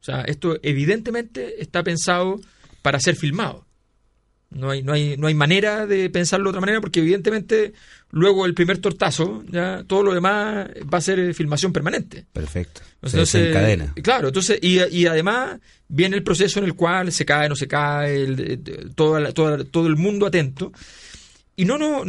[0.00, 2.40] O sea, esto evidentemente está pensado
[2.82, 3.66] para ser filmado.
[4.50, 7.72] No hay, no hay, no hay manera de pensarlo de otra manera porque evidentemente
[8.10, 12.26] luego el primer tortazo, ya todo lo demás va a ser filmación permanente.
[12.32, 12.80] Perfecto.
[12.80, 13.94] Se Entonces, desencadena.
[14.02, 17.68] Claro, entonces, y, y además viene el proceso en el cual se cae, no se
[17.68, 18.56] cae, el- de-
[18.96, 20.72] toda la- toda- todo el mundo atento.
[21.54, 22.02] Y no, no,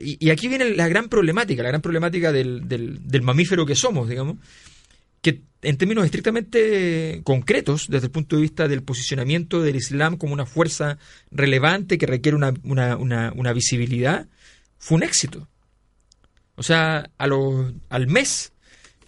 [0.00, 3.74] y, y aquí viene la gran problemática, la gran problemática del, del, del mamífero que
[3.74, 4.38] somos, digamos,
[5.64, 10.46] en términos estrictamente concretos, desde el punto de vista del posicionamiento del Islam como una
[10.46, 10.98] fuerza
[11.30, 14.26] relevante que requiere una, visibilidad,
[14.78, 15.48] fue un éxito.
[16.56, 18.52] O sea, a los, al mes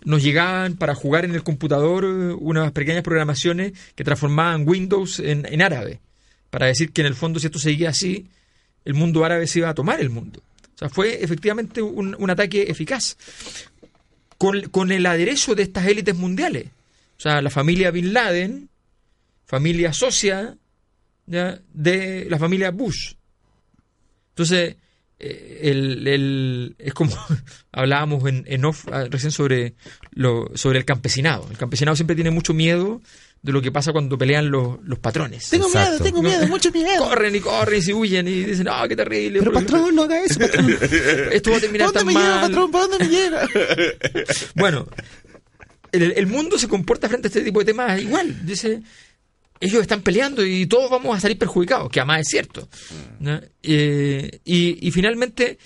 [0.04, 5.46] nos llegaban para jugar en el computador eh, unas pequeñas programaciones que transformaban Windows en,
[5.46, 6.00] en árabe,
[6.50, 8.28] para decir que en el fondo si esto seguía así,
[8.84, 10.42] el mundo árabe se iba a tomar el mundo.
[10.76, 13.16] O sea, fue efectivamente un ataque eficaz.
[14.38, 16.66] Con, con el aderezo de estas élites mundiales.
[17.18, 18.68] O sea, la familia Bin Laden,
[19.46, 20.56] familia socia
[21.26, 23.14] de la familia Bush.
[24.30, 24.76] Entonces,
[25.18, 27.16] eh, el, el- es como
[27.72, 29.74] hablábamos en, en off ah, recién sobre,
[30.12, 31.48] lo, sobre el campesinado.
[31.50, 33.00] El campesinado siempre tiene mucho miedo
[33.42, 35.48] de lo que pasa cuando pelean los, los patrones.
[35.48, 37.08] Tengo miedo, tengo miedo, mucho miedo.
[37.08, 39.38] Corren y corren y se huyen y dicen, ah, qué terrible.
[39.38, 40.76] Pero patrón, no haga eso, patrón.
[41.30, 42.70] Esto va a terminar ¿Para tan dónde me lleva, patrón?
[42.70, 43.48] ¿Para dónde me lleva?
[44.54, 44.86] Bueno,
[45.92, 48.44] el, el mundo se comporta frente a este tipo de temas igual.
[48.44, 48.82] Dice,
[49.60, 52.68] ellos están peleando y todos vamos a salir perjudicados, que además es cierto.
[53.20, 53.40] ¿no?
[53.62, 55.58] Eh, y, y finalmente,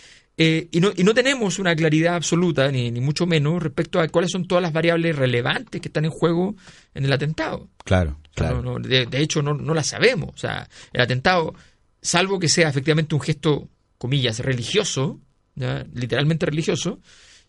[0.43, 4.09] eh, y, no, y no tenemos una claridad absoluta, ni, ni mucho menos, respecto a
[4.09, 6.57] cuáles son todas las variables relevantes que están en juego
[6.95, 7.69] en el atentado.
[7.85, 8.63] Claro, O sea, claro.
[8.63, 10.31] no- no, de, de hecho, no, no la sabemos.
[10.35, 11.55] O sea, el atentado,
[12.01, 15.21] salvo que sea efectivamente un gesto, comillas, religioso,
[15.57, 15.85] ¿ya?
[15.95, 17.01] literalmente religioso,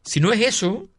[0.04, 0.90] si no es eso,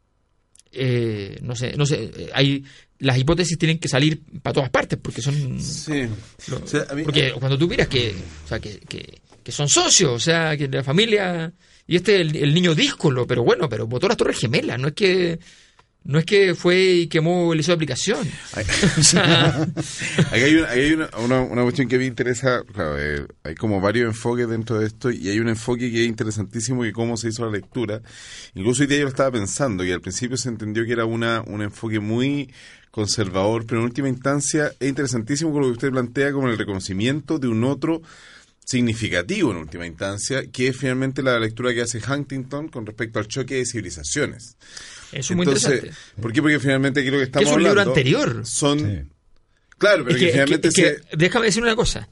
[0.72, 2.64] eh, no sé, no sé, eh, hay
[3.00, 6.04] las hipótesis tienen que salir para todas partes porque son Sí.
[6.48, 9.52] lo- O sea, a mí- porque cuando tú miras que, o sea, que, que, que
[9.52, 11.52] son socios, o sea, que la familia
[11.92, 14.94] y este el, el niño díscolo, pero bueno, pero votó las Torres Gemelas, no es
[14.94, 15.38] que
[16.04, 18.26] no es que fue y quemó el liceo de aplicación.
[20.32, 21.08] Hay, una, hay una,
[21.50, 25.28] una- cuestión que me interesa, claro, eh, hay como varios enfoques dentro de esto y
[25.28, 28.00] hay un enfoque que es interesantísimo que cómo se hizo la lectura.
[28.54, 31.42] Incluso hoy día yo lo estaba pensando y al principio se entendió que era una,
[31.46, 32.50] un enfoque muy
[32.90, 37.48] conservador, pero en última instancia es interesantísimo lo que usted plantea como el reconocimiento de
[37.48, 38.02] un otro
[38.64, 43.26] significativo en última instancia, que es finalmente la lectura que hace Huntington con respecto al
[43.28, 44.56] choque de civilizaciones.
[45.12, 46.22] Eso es muy Entonces, interesante.
[46.22, 46.40] ¿Por qué?
[46.42, 48.46] Porque finalmente aquí lo que estamos es un libro hablando anterior.
[48.46, 49.10] Son...
[49.78, 50.82] Claro, pero Es que, que- es finalmente que- se...
[51.10, 52.08] que déjame decir una cosa.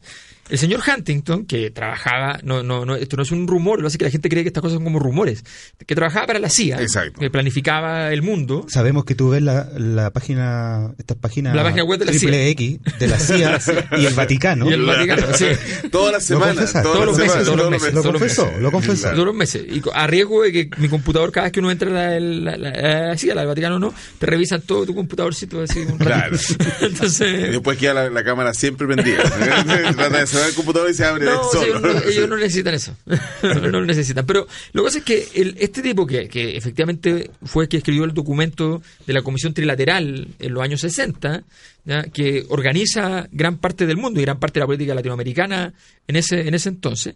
[0.50, 3.96] El señor Huntington, que trabajaba, no, no, no, esto no es un rumor, lo es
[3.96, 5.44] que la gente cree que estas cosas son como rumores,
[5.86, 7.20] que trabajaba para la CIA, Exacto.
[7.20, 8.66] que planificaba el mundo.
[8.68, 12.48] Sabemos que tú ves la, la página, estas páginas La página web de la triple
[12.50, 13.58] X de la CIA
[13.98, 14.68] y el Vaticano.
[14.68, 15.46] Y el Vaticano, sí.
[15.90, 19.10] Todas las semanas, Todos los meses, semanas, todos los meses, Lo confesó, lo confesó.
[19.12, 19.64] Todos los meses.
[19.68, 22.56] Y a riesgo de que mi computador, cada vez que uno entra a la, la,
[22.56, 25.80] la, la- del Vaticano, no, te revisan todo tu computadorcito así.
[25.80, 26.36] Un Claro.
[26.36, 26.64] ratito.
[26.86, 27.50] Entonces.
[27.52, 29.22] después queda la, la cámara siempre prendida.
[29.22, 31.64] Trata de cerrar el computador y se abre No, solo.
[31.66, 32.96] ellos, no, ellos no necesitan eso.
[33.42, 34.26] no, lo necesitan.
[34.26, 37.76] Pero lo que pasa es que el- este tipo que, que efectivamente fue el que
[37.78, 41.44] escribió el documento de la Comisión Trilateral en los años 60,
[41.84, 42.02] ¿ya?
[42.04, 45.72] que organiza gran parte del mundo y gran parte de la política latinoamericana
[46.08, 47.14] en ese, en ese entonces,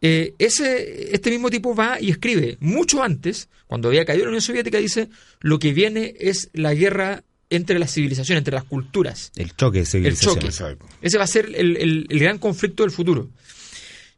[0.00, 4.42] eh, ese, este mismo tipo va y escribe mucho antes, cuando había caído la Unión
[4.42, 5.08] Soviética, dice,
[5.40, 9.30] lo que viene es la guerra entre las civilizaciones, entre las culturas.
[9.36, 10.34] El choque de El civilización.
[10.50, 10.84] choque.
[11.02, 13.28] Ese va a ser el, el- el gran conflicto del futuro.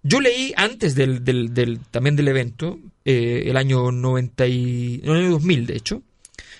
[0.02, 5.10] Yo leí antes del, del- del- también del evento, eh, el año 90 y, el
[5.10, 6.02] año 2000 de hecho,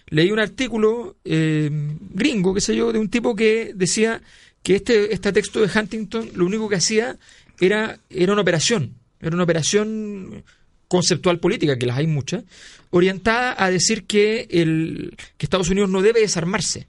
[0.09, 1.70] leí un artículo eh,
[2.12, 4.20] gringo, qué sé yo, de un tipo que decía
[4.62, 7.16] que este, este texto de Huntington lo único que hacía
[7.61, 10.42] era, era una operación, era una operación
[10.88, 12.44] conceptual política, que las hay muchas,
[12.90, 16.88] orientada a decir que, el, que Estados Unidos no debe desarmarse.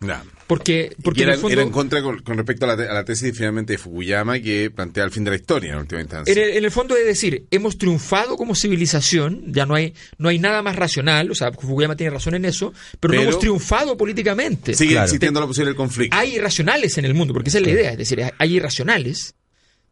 [0.00, 0.22] Ya.
[0.46, 2.92] Porque, porque era, en fondo- era en contra con, con respecto a la, te- a
[2.94, 6.32] la tesis finalmente de Fukuyama que plantea el fin de la historia en última instancia.
[6.32, 10.28] En el, en el fondo es decir, hemos triunfado como civilización, ya no hay, no
[10.28, 13.40] hay nada más racional, o sea, Fukuyama tiene razón en eso, pero, no Pero- hemos
[13.40, 14.74] triunfado políticamente.
[14.74, 15.06] Sigue Claro.
[15.06, 16.16] existiendo la posibilidad del conflicto.
[16.16, 19.34] Hay irracionales en el mundo, porque esa es la idea, es decir, hay irracionales.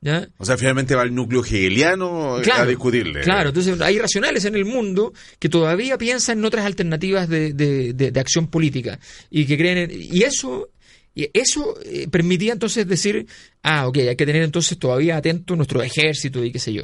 [0.01, 0.29] ¿Ya?
[0.39, 3.21] O sea, finalmente va el núcleo hegeliano a discutirle.
[3.23, 7.93] Claro, entonces hay racionales en el mundo que todavía piensan en otras alternativas de, de-
[7.93, 8.99] de- de acción política
[9.31, 10.71] y que creen en- y eso
[11.19, 13.27] y eso eh, permitía entonces decir,
[13.63, 16.83] ah, ok, hay que tener entonces todavía atento nuestro ejército y qué sé yo.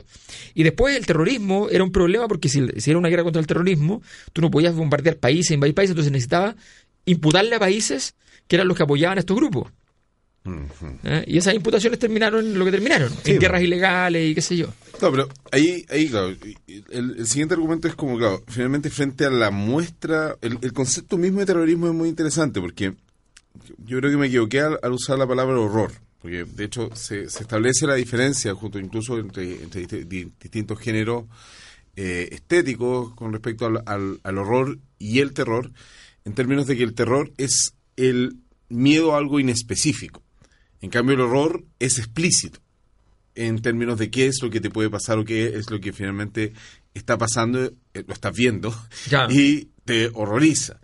[0.55, 3.47] Y después el terrorismo era un problema porque si, si era una guerra contra el
[3.47, 4.01] terrorismo,
[4.33, 6.57] tú no podías bombardear países, invadir países, entonces necesitaba
[7.05, 8.15] imputarle a países
[8.49, 9.71] que eran los que apoyaban a estos grupos.
[11.05, 11.25] ¿Eh?
[11.27, 14.67] Y esas imputaciones terminaron lo que terminaron, en guerras ilegales y qué sé yo.
[15.01, 16.35] No, pero ahí, ahí claro,
[16.67, 21.17] el, el siguiente argumento es como, claro, finalmente frente a la muestra, el, el concepto
[21.17, 22.95] mismo de terrorismo es muy interesante porque
[23.85, 27.29] yo creo que me equivoqué al, al usar la palabra horror, porque de hecho se,
[27.29, 31.25] se establece la diferencia junto incluso entre, entre dist- di- distintos géneros
[31.97, 35.71] eh, estéticos con respecto al, al- al horror y el terror,
[36.25, 38.37] en términos de que el terror es el
[38.69, 40.23] miedo a algo inespecífico.
[40.83, 42.61] En cambio, el horror es explícito
[43.35, 45.93] en términos de qué es lo que te puede pasar o qué es lo que
[45.93, 46.53] finalmente
[46.93, 47.65] está pasando,
[47.95, 48.75] eh, lo estás viendo
[49.09, 49.27] Ya.
[49.31, 50.81] y te horroriza.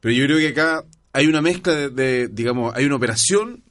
[0.00, 3.62] Pero yo creo que acá hay una mezcla de, de, digamos, hay una operación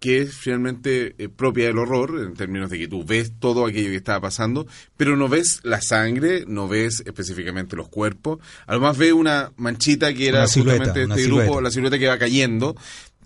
[0.00, 3.88] que es finalmente eh, propia del horror, en términos de que tú ves todo aquello
[3.90, 8.80] que estaba pasando, pero no ves la sangre, no ves específicamente los cuerpos, a lo
[8.80, 11.62] más ves una manchita que era silueta, justamente una este grupo, silueta.
[11.62, 12.76] la silueta que va cayendo,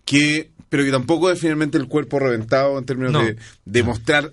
[0.04, 3.22] que pero que tampoco es finalmente el cuerpo reventado en términos No.
[3.22, 4.32] de, de mostrar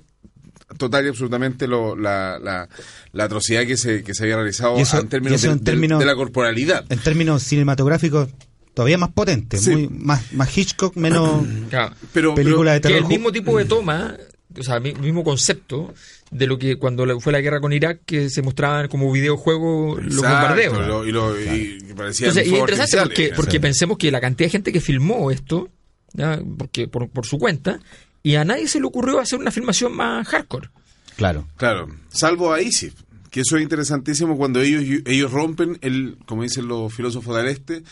[0.78, 2.70] total y absolutamente lo- la, la,
[3.12, 6.06] la atrocidad que se, que se había realizado eso- en términos, de, en términos- de
[6.06, 6.86] la corporalidad.
[6.88, 8.30] En términos cinematográficos,
[8.74, 9.72] todavía más potente, Sí.
[9.72, 11.94] muy, más, más Hitchcock, menos Claro.
[12.14, 13.02] Pero, película de que terror.
[13.02, 14.16] el mismo tipo de toma,
[14.58, 15.94] o sea, mi- mismo concepto
[16.32, 20.16] de lo que cuando fue la guerra con Irak, que se mostraban como videojuegos los
[20.16, 20.78] bombardeos.
[20.78, 23.98] y lo- y lo- y que parecían Entonces, y es fuegos interesante porque, porque pensemos
[23.98, 25.68] que la cantidad de gente que filmó esto,
[26.14, 26.40] ¿ya?
[26.58, 27.80] porque por, por su cuenta,
[28.24, 30.70] y a nadie se le ocurrió hacer una filmación más hardcore.
[31.16, 31.48] Claro.
[31.58, 32.94] Claro, salvo a ISIS,
[33.30, 37.84] que eso es interesantísimo cuando ellos, ellos rompen el, como dicen los filósofos del este,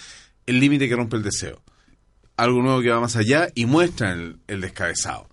[0.46, 1.62] el límite que rompe el deseo.
[2.38, 5.28] Algo nuevo que va más allá y muestran el, el descabezado.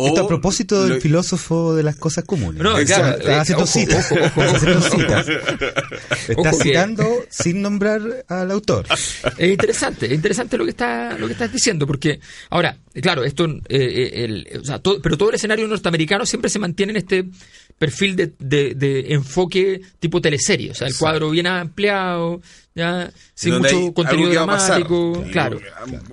[0.00, 2.62] O Esto a propósito del lo- filósofo de las cosas comunes.
[2.62, 3.02] No, Exacto.
[3.02, 4.12] claro, Está eh, haciendo ojo, citas.
[4.12, 4.90] ojo, ojo, Está haciendo ojo.
[4.96, 5.28] citas.
[6.28, 8.86] Está Ojo que- citando sin nombrar al autor.
[9.36, 13.46] Es interesante, es interesante lo que está lo que estás diciendo, porque ahora, claro, esto,
[13.46, 16.96] eh, eh, el, o sea, todo- pero todo el escenario norteamericano siempre se mantiene en
[16.98, 17.24] este
[17.78, 21.04] perfil de, de- de enfoque tipo teleserie, o sea, el Exacto.
[21.12, 22.40] cuadro bien ampliado,
[22.74, 25.60] ya, sin donde mucho contenido dramático, Y- claro.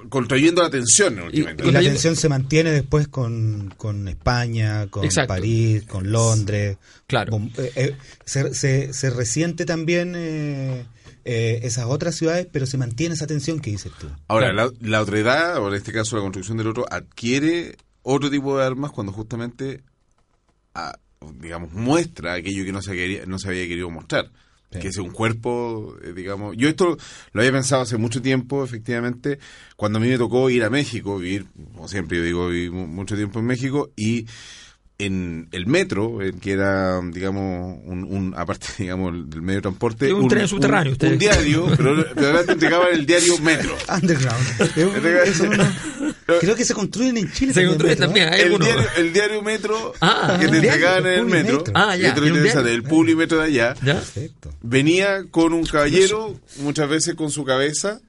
[0.10, 1.15] Construyendo la tensión.
[1.17, 1.67] Y- últimamente.
[1.67, 5.30] Y la tensión se mantiene después con, con España, con Exacto.
[5.34, 6.78] París, con Londres.
[7.08, 7.32] Claro.
[7.32, 10.86] Con- eh, eh, se, se, se resiente también eh,
[11.23, 14.08] eh, esas otras ciudades, pero se mantiene esa tensión que dices tú.
[14.28, 14.71] Ahora, Claro.
[14.82, 18.65] la, la otredad, o en este caso la construcción del otro, adquiere otro tipo de
[18.65, 19.82] armas cuando justamente,
[20.75, 20.95] ah,
[21.39, 24.31] digamos, muestra aquello que no se, quería, no se había querido mostrar.
[24.71, 24.79] Sí.
[24.79, 26.57] Que es un cuerpo, eh, digamos...
[26.57, 26.97] Yo esto
[27.31, 29.39] lo había pensado hace mucho tiempo, efectivamente,
[29.77, 32.88] cuando a mí me tocó ir a México, vivir, como siempre yo digo, viví mu-
[32.88, 34.25] mucho tiempo en México, y
[34.97, 40.05] en el metro, eh, que era, digamos, un, un- aparte, digamos, del medio de transporte...
[40.08, 43.75] Sí, un tren subterráneo, Un, un diario, pero, pero ahora te entregaban el diario Metro.
[43.93, 44.47] Underground.
[44.77, 47.53] Un- creo que se construyen en Chile.
[47.53, 48.41] Se también, construye metro, también, ¿eh?
[48.41, 51.73] el diario, el diario Metro Ah, que te el entregaban en el el metro, Publimetro.
[51.75, 53.75] Ah, ya, un el Publimetro de allá,
[54.62, 57.99] venía con un caballero, muchas veces con su cabeza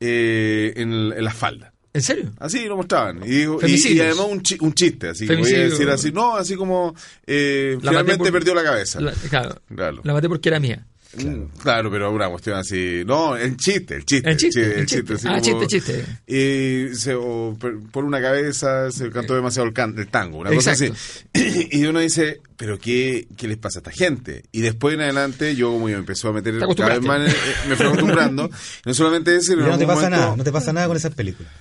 [0.00, 1.71] eh, en, el- en la falda.
[1.94, 2.32] ¿En serio?
[2.38, 3.20] Así lo mostraban.
[3.26, 6.36] Y, y, y además un, chi- un chiste, así que voy a decir así, no,
[6.36, 6.94] así como
[7.26, 9.00] eh, La finalmente por- perdió la cabeza.
[9.00, 10.00] La, claro, Claro.
[10.02, 10.86] la maté porque era mía.
[11.14, 13.02] Mm, Claro, pero una cuestión así.
[13.06, 14.30] No, el chiste, el chiste.
[14.30, 15.14] El chiste, el el chiste.
[15.26, 16.04] Ah, chiste, chiste.
[16.26, 20.50] Y se, o per- por una cabeza se cantó demasiado el, can- el tango, una
[20.54, 20.90] cosa así.
[21.72, 24.44] Y uno dice, ¿pero qué, qué les pasa a esta gente?
[24.52, 27.28] Y después en adelante yo como me empezó a meter Te cada vez más, en-
[27.30, 27.34] eh,
[27.68, 28.48] me fui acostumbrando.
[28.86, 31.14] No solamente eso, no en te pasa momento- nada, no te pasa nada con esas
[31.14, 31.52] películas.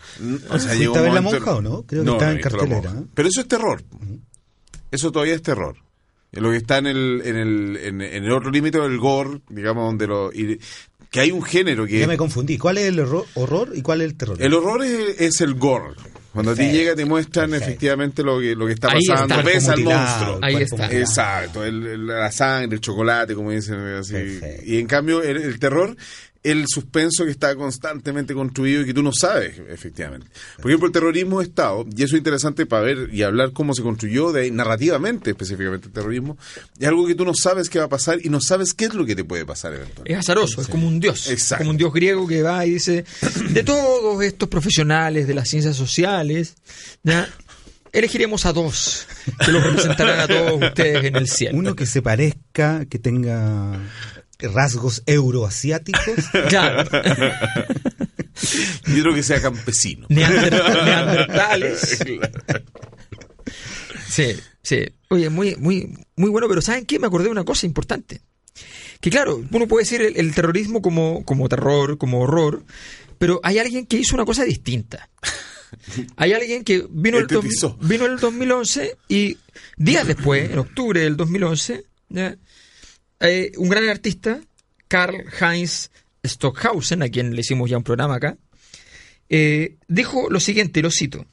[0.50, 1.84] o sea, ¿Fuiste llegó un a ver La Monja o no?
[1.84, 2.94] Creo que estaba no en visto La cartelera.
[2.94, 3.08] ¿no?
[3.14, 3.84] Pero eso es terror.
[4.92, 5.76] Eso todavía es terror.
[6.34, 9.86] Lo que está en el, en el, en, en el otro límite del gore, digamos,
[9.86, 10.32] donde lo...
[10.32, 10.60] y-
[11.10, 12.00] que hay un género que...
[12.00, 12.58] Ya me confundí.
[12.58, 14.38] ¿Cuál es el horror, horror y cuál es el terror?
[14.40, 15.94] El horror es, es el gore.
[16.32, 17.70] Cuando a ti llega te muestran perfecto.
[17.70, 19.36] efectivamente lo que, lo que está Ahí pasando.
[19.36, 19.46] está.
[19.46, 20.40] Ves al Mutilado, monstruo.
[20.42, 20.90] Ahí está.
[20.90, 23.76] Exacto, el- el- la sangre, el chocolate, como dicen.
[23.82, 24.14] Así.
[24.14, 24.64] Perfecto.
[24.66, 25.98] Y en cambio, el, el terror,
[26.44, 30.28] el suspenso que está constantemente construido y que tú no sabes, efectivamente.
[30.58, 33.74] Por ejemplo, el terrorismo de Estado, y eso es interesante para ver y hablar cómo
[33.76, 36.38] se construyó de, narrativamente, específicamente el terrorismo,
[36.80, 38.94] es algo que tú no sabes qué va a pasar y no sabes qué es
[38.96, 40.14] lo que te puede pasar eventualmente.
[40.14, 41.28] Es azaroso, es como un dios.
[41.28, 41.64] Exacto.
[41.64, 43.06] Como un dios griego que va y dice,
[43.50, 46.56] de todos estos profesionales de las ciencias sociales,
[47.04, 47.30] ¿ya?
[47.92, 49.06] elegiremos a dos
[49.46, 51.58] que los representarán a todos ustedes en el cielo.
[51.58, 53.80] Uno que se parezca, que tenga
[54.48, 56.02] rasgos euroasiáticos.
[56.50, 56.90] Claro.
[58.88, 60.08] Y otro que sea campesino.
[60.10, 60.52] Neander-
[60.86, 62.00] neandertales.
[64.08, 64.86] Sí, sí.
[65.10, 67.00] Oye, muy, muy, muy bueno, pero ¿saben qué?
[67.00, 68.22] Me acordé de una cosa importante.
[69.00, 72.64] Que claro, uno puede decir el, el terrorismo como, como terror, como horror,
[73.18, 75.10] pero hay alguien que hizo una cosa distinta.
[76.18, 77.28] Hay alguien que vino el,
[77.82, 79.38] vino el 2011 y
[79.78, 82.36] días después, en octubre del 2011, ¿ya?
[83.22, 84.42] Eh, un gran artista,
[84.88, 85.92] Karl Heinz
[86.26, 88.38] Stockhausen, a quien le hicimos ya un programa acá,
[89.30, 91.26] eh, dijo lo siguiente, lo cito.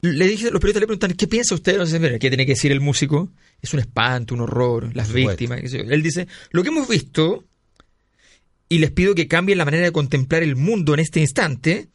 [0.00, 1.76] Le dije, los periodistas le preguntan, ¿qué piensa usted?
[1.76, 3.30] No sé, mira, ¿Qué tiene que decir el músico?
[3.60, 5.60] Es un espanto, un horror, las víctimas.
[5.60, 5.84] qué sé yo.
[5.90, 7.44] Él dice, lo que hemos visto,
[8.68, 11.88] y les pido que cambien la manera de contemplar el mundo en este instante,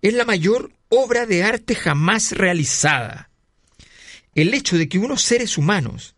[0.00, 3.30] es la mayor obra de arte jamás realizada.
[4.34, 6.14] El hecho de que unos seres humanos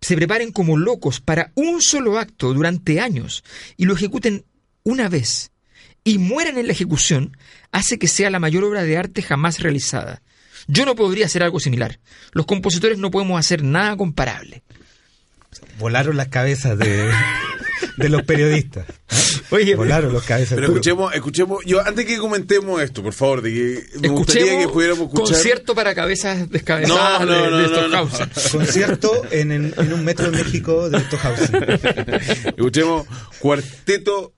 [0.00, 3.44] se preparen como locos para un solo acto durante años
[3.76, 4.44] y lo ejecuten
[4.82, 5.50] una vez
[6.04, 7.36] y mueran en la ejecución
[7.72, 10.22] hace que sea la mayor obra de arte jamás realizada.
[10.68, 12.00] Yo no podría hacer algo similar.
[12.32, 14.62] Los compositores no podemos hacer nada comparable.
[15.78, 17.10] Volaron las cabezas de,
[17.96, 18.88] de los periodistas.
[18.88, 18.92] ¿eh?
[19.50, 20.54] Oye, Volaron las cabezas.
[20.56, 24.66] Pero escuchemos, escuchemos, yo antes que comentemos esto, por favor, de que me gustaría escuchemos
[24.66, 25.34] que pudiéramos escuchar.
[25.34, 27.68] concierto para cabezas descabezadas No, no, de, no, de.
[27.68, 28.30] Stockhausen.
[28.52, 31.62] Concierto en, en- en un metro de México de Stockhausen.
[32.56, 33.06] Escuchemos
[33.38, 34.32] cuarteto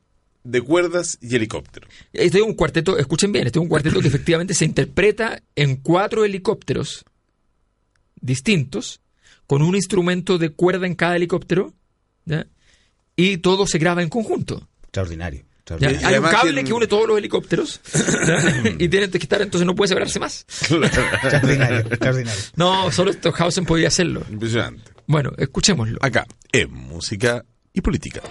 [0.44, 1.88] de cuerdas y helicóptero.
[2.12, 5.76] Este es un cuarteto, escuchen bien, este es un cuarteto que efectivamente se interpreta en
[5.76, 7.04] cuatro helicópteros
[8.20, 9.00] distintos,
[9.46, 11.72] con un instrumento de cuerda en cada helicóptero,
[12.24, 12.46] ¿ya?
[13.18, 14.68] Y todo se graba en conjunto.
[14.84, 15.44] Extraordinario.
[15.70, 17.80] Hay un cable tienen- que une todos los helicópteros
[18.78, 20.46] y tienen que estar, entonces no puede separarse más.
[20.48, 22.40] Extraordinario, extraordinario.
[22.56, 24.22] No, solo Stockhausen podría hacerlo.
[24.30, 24.92] Impresionante.
[25.06, 25.98] Bueno, escuchémoslo.
[26.00, 27.44] Acá, en música
[27.74, 28.22] y política.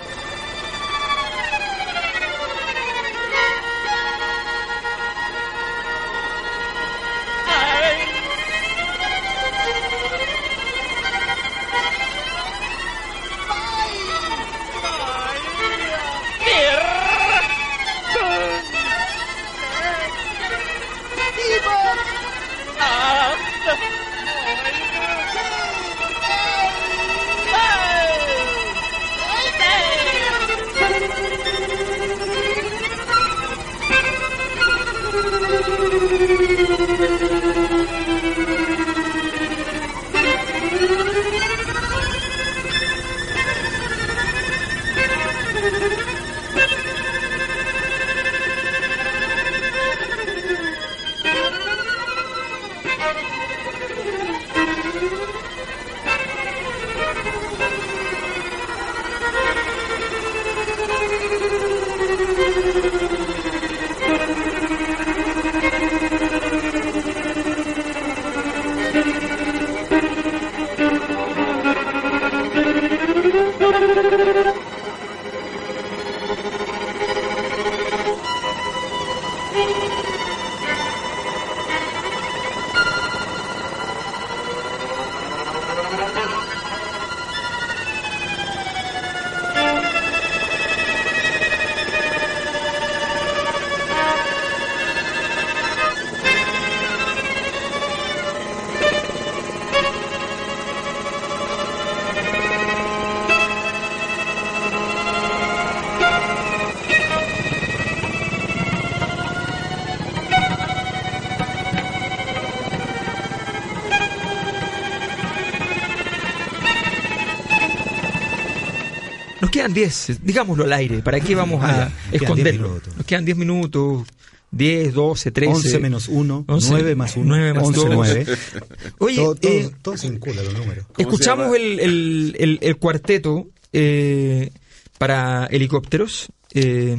[119.78, 122.68] 10, digámoslo al aire, ¿para qué vamos Ah, a quedan 10 esconderlo?
[122.70, 122.98] minutos.
[122.98, 124.08] Nos quedan 10 minutos,
[124.52, 125.54] 10, 12, 13.
[125.54, 127.90] 11 menos 1, 11, 9 más 1, 9 más 11, dos.
[127.92, 128.26] 9.
[129.00, 130.86] Oye, todo, todo, eh, todo se vincula los números.
[130.94, 134.50] ¿Cómo escuchamos el, el, el- el cuarteto eh,
[134.98, 136.98] para helicópteros eh,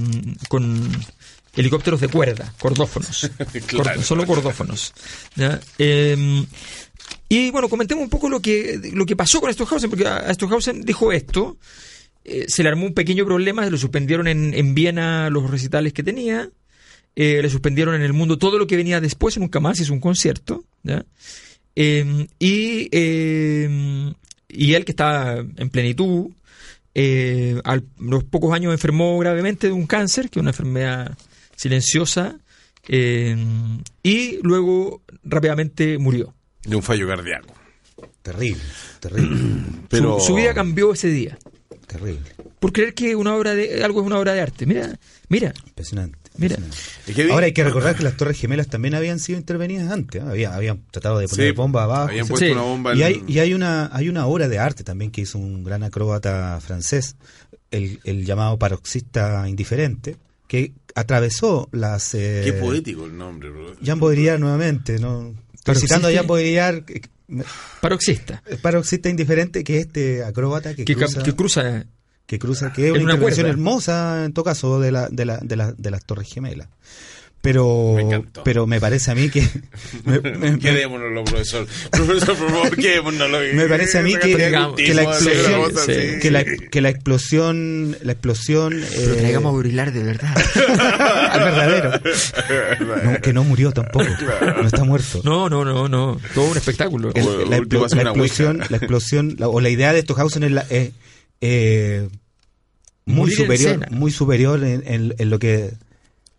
[0.49, 0.89] con
[1.57, 3.29] helicópteros de cuerda, cordófonos.
[3.67, 3.95] Claro.
[3.97, 4.93] Cor- solo cordófonos.
[5.35, 5.59] ¿ya?
[5.79, 6.45] Eh,
[7.31, 10.05] y bueno, comentemos un poco lo que, lo que pasó con Stockhausen, porque
[10.35, 11.57] Stockhausen dijo esto.
[12.29, 15.93] Eh, se le armó un pequeño problema, se lo suspendieron en, en Viena los recitales
[15.93, 16.51] que tenía,
[17.17, 20.01] eh, le suspendieron en el mundo todo lo que venía después, nunca más hizo un
[20.01, 21.05] concierto, ¿ya?
[21.75, 24.13] Eh, y, eh,
[24.49, 26.31] y él que estaba en plenitud,
[26.95, 31.17] eh, a los pocos años enfermó gravemente de un cáncer, que es una enfermedad
[31.55, 32.39] silenciosa,
[32.89, 33.37] eh,
[34.03, 36.35] y luego rápidamente murió.
[36.65, 37.55] De un fallo cardíaco.
[38.23, 38.63] Terrible,
[38.99, 41.39] terrible, Pero Su, su vida cambió ese día.
[41.89, 42.21] Terrible.
[42.61, 44.65] Por creer que una obra de algo es una obra de arte.
[44.67, 44.97] Mira,
[45.29, 46.17] mira, Impresionante.
[46.37, 46.55] Mira.
[46.57, 47.33] impresionante.
[47.33, 50.23] Ahora hay que recordar que las Torres Gemelas también habían sido intervenidas antes.
[50.23, 50.25] ¿eh?
[50.29, 52.09] Había- habían tratado de poner Sí, bombas abajo.
[52.11, 52.53] Habían puesto Sí.
[52.53, 55.23] una bomba Y en- hay, y hay una hay una obra de arte también que
[55.23, 57.17] hizo un gran acróbata francés,
[57.73, 60.17] el, el llamado paroxista indiferente,
[60.47, 62.15] que atravesó las...
[62.15, 63.75] eh, Qué poético el nombre, bro.
[63.81, 65.35] Jean Baudrillard nuevamente, ¿no?
[65.73, 67.45] Estoy Paroxista- citando a Jean Baudrillard, eh, me-
[67.81, 68.43] Paroxista.
[68.63, 71.85] paroxista indiferente, que es este acróbata que, Que, cruza, que cruza.
[72.27, 75.39] que cruza, que es una una intervención hermosa, en todo caso, de, la, de, la,
[75.39, 76.69] de, la- de las Torres Gemelas.
[77.41, 79.47] Pero Me pero me parece a mí que
[80.05, 81.69] me, me- Quedémonoslo, profesor.
[81.93, 83.39] Profesor, por favor, quedémonoslo.
[83.55, 88.13] Me parece a mí que- que, la explosión- sí, que la, que la explosión la
[88.13, 90.35] explosión Pero eh, traigamos a Baudrillard de verdad.
[91.31, 91.93] al verdadero
[93.05, 94.05] No, que no murió tampoco
[94.61, 96.21] no está muerto No, no, no, no.
[96.35, 97.13] Todo un espectáculo.
[97.15, 100.67] El- la, explo- la explosión, la explosión, la- o la idea de Stockhausen es, la-
[100.69, 100.91] es,
[101.41, 102.09] eh,
[103.07, 105.71] muy superior, muy superior en, en- en lo que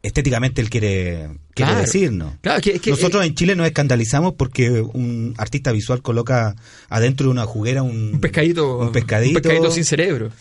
[0.01, 1.79] estéticamente él quiere, quiere Claro.
[1.81, 2.33] decirnos.
[2.41, 6.55] Claro, que- es que- Nosotros en Chile nos escandalizamos porque un artista visual coloca
[6.89, 8.77] adentro de una juguera un, Un pescadito.
[8.79, 10.31] un pescadito, un pescadito sin cerebro.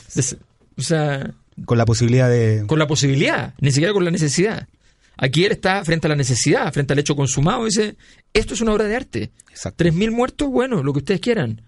[0.77, 1.33] O sea,
[1.65, 2.65] con la posibilidad de...
[2.67, 4.69] con la posibilidad, ni siquiera con la necesidad.
[5.17, 7.97] Aquí él está frente a la necesidad, frente al hecho consumado, y dice,
[8.33, 9.31] esto es una obra de arte.
[9.51, 9.79] Exacto.
[9.79, 11.63] Tres mil muertos, bueno, lo que ustedes quieran.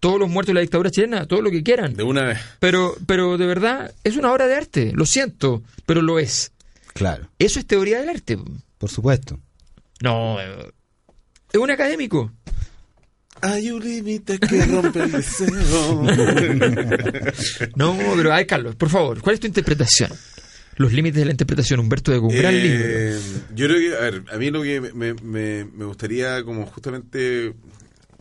[0.00, 1.94] Todos los muertos de la dictadura chilena, todo lo que quieran.
[1.94, 2.38] De una vez.
[2.58, 6.50] Pero, pero de verdad, es una obra de arte, lo siento, pero lo es.
[6.96, 8.38] Claro, Eso es teoría del arte.
[8.78, 9.38] por supuesto.
[10.02, 10.72] No, eh,
[11.52, 12.32] es un académico.
[13.42, 16.02] Hay un límite que rompe el deseo.
[17.76, 20.10] No, pero ay, Carlos, por favor, ¿cuál es tu interpretación?
[20.76, 23.46] Los límites de la interpretación, Humberto de un gran Eh, libro.
[23.54, 27.54] Yo creo que, a ver, a mí lo que me, me- me gustaría como justamente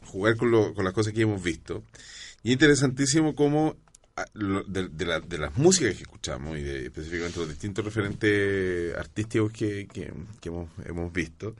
[0.06, 1.84] jugar con, lo- con las cosas que hemos visto.
[2.44, 3.76] Y es interesantísimo cómo
[4.68, 9.52] de, de la- de las músicas que escuchamos y de, específicamente los distintos referentes artísticos
[9.52, 9.88] que,
[10.44, 11.54] hemos, hemos visto.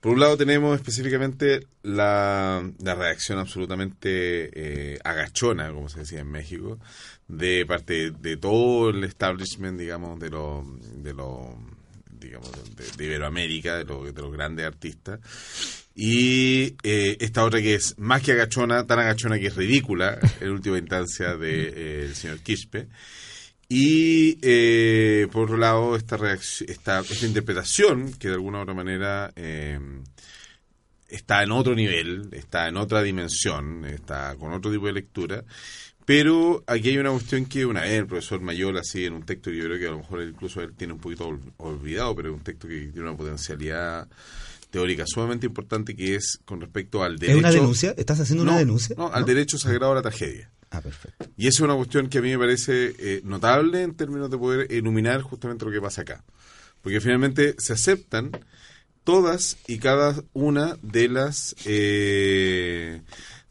[0.00, 6.30] Por un lado tenemos específicamente la, la reacción absolutamente eh, agachona, como se decía en
[6.30, 6.78] México,
[7.28, 10.64] de parte de todo el establishment, digamos, de los
[11.02, 11.46] de los
[12.10, 12.50] digamos
[12.96, 15.20] de Iberoamérica, de, los- de los grandes artistas.
[15.94, 20.50] Y eh, esta otra que es más que agachona, tan agachona que es ridícula, en
[20.52, 22.88] última instancia, del el señor Quispe.
[23.68, 29.32] Y eh, por otro lado, esta, esta, esta interpretación que de alguna u otra manera
[29.36, 29.78] eh,
[31.08, 35.44] está en otro nivel, está en otra dimensión, está con otro tipo de lectura.
[36.04, 39.50] Pero aquí hay una cuestión que una vez el profesor Mayor, así en un texto
[39.50, 42.30] que yo creo que a lo mejor incluso él tiene un poquito ol- olvidado, pero
[42.30, 44.08] es un texto que tiene una potencialidad
[44.72, 47.38] teórica sumamente importante que es con respecto al derecho.
[47.38, 47.94] ¿Es una denuncia?
[47.96, 48.96] ¿Estás haciendo No, una denuncia?
[48.98, 50.50] No, al derecho sagrado a la tragedia.
[50.70, 51.26] Ah, perfecto.
[51.36, 54.38] Y esa es una cuestión que a mí me parece eh, notable en términos de
[54.38, 56.24] poder iluminar justamente lo que pasa acá.
[56.80, 58.30] Porque finalmente se aceptan
[59.04, 63.02] todas y cada una de las eh,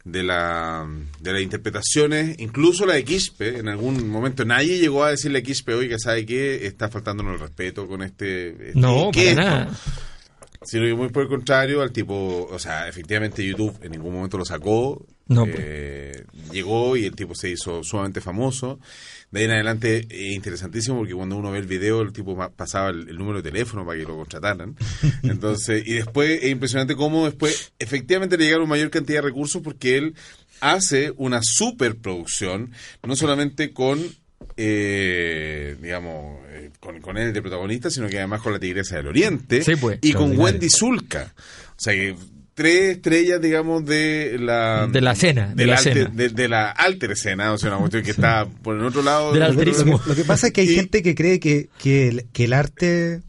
[0.04, 0.88] de la
[1.20, 5.44] de las interpretaciones, incluso la de Quispe, en algún momento nadie llegó a decirle a
[5.44, 6.66] Quispe, oiga, ¿sabe qué?
[6.66, 8.50] Está faltándonos el respeto con este...
[8.70, 9.92] este- No, ¿qué para es esto?".
[10.64, 14.38] Sino que muy por el contrario, al tipo, o sea, efectivamente YouTube en ningún momento
[14.38, 15.04] lo sacó.
[15.28, 18.80] No, eh, llegó y el tipo se hizo sumamente famoso.
[19.32, 22.90] De ahí en adelante es interesantísimo porque cuando uno ve el video, el tipo pasaba
[22.90, 24.76] el, el número de teléfono para que lo contrataran.
[25.24, 29.98] Entonces, y después es impresionante cómo después efectivamente le llegaron mayor cantidad de recursos porque
[29.98, 30.16] él
[30.60, 34.00] hace una superproducción, no solamente con
[34.64, 39.08] eh, digamos, eh, con, con él de protagonista, sino que además con la Tigresa del
[39.08, 40.00] Oriente Sí, pues.
[40.02, 40.38] y con.
[40.38, 41.34] Wendy Zulka.
[41.70, 42.16] O sea que
[42.54, 44.86] tres estrellas, digamos, de la...
[44.92, 46.10] De la escena, de de la alter- escena.
[46.16, 49.34] de, de la alter escena, o sea, una cuestión que está por el otro lado...
[49.34, 50.00] Del alterismo.
[50.06, 52.54] Lo que pasa es que hay Y- gente que cree que, que, el, que el
[52.54, 53.22] arte,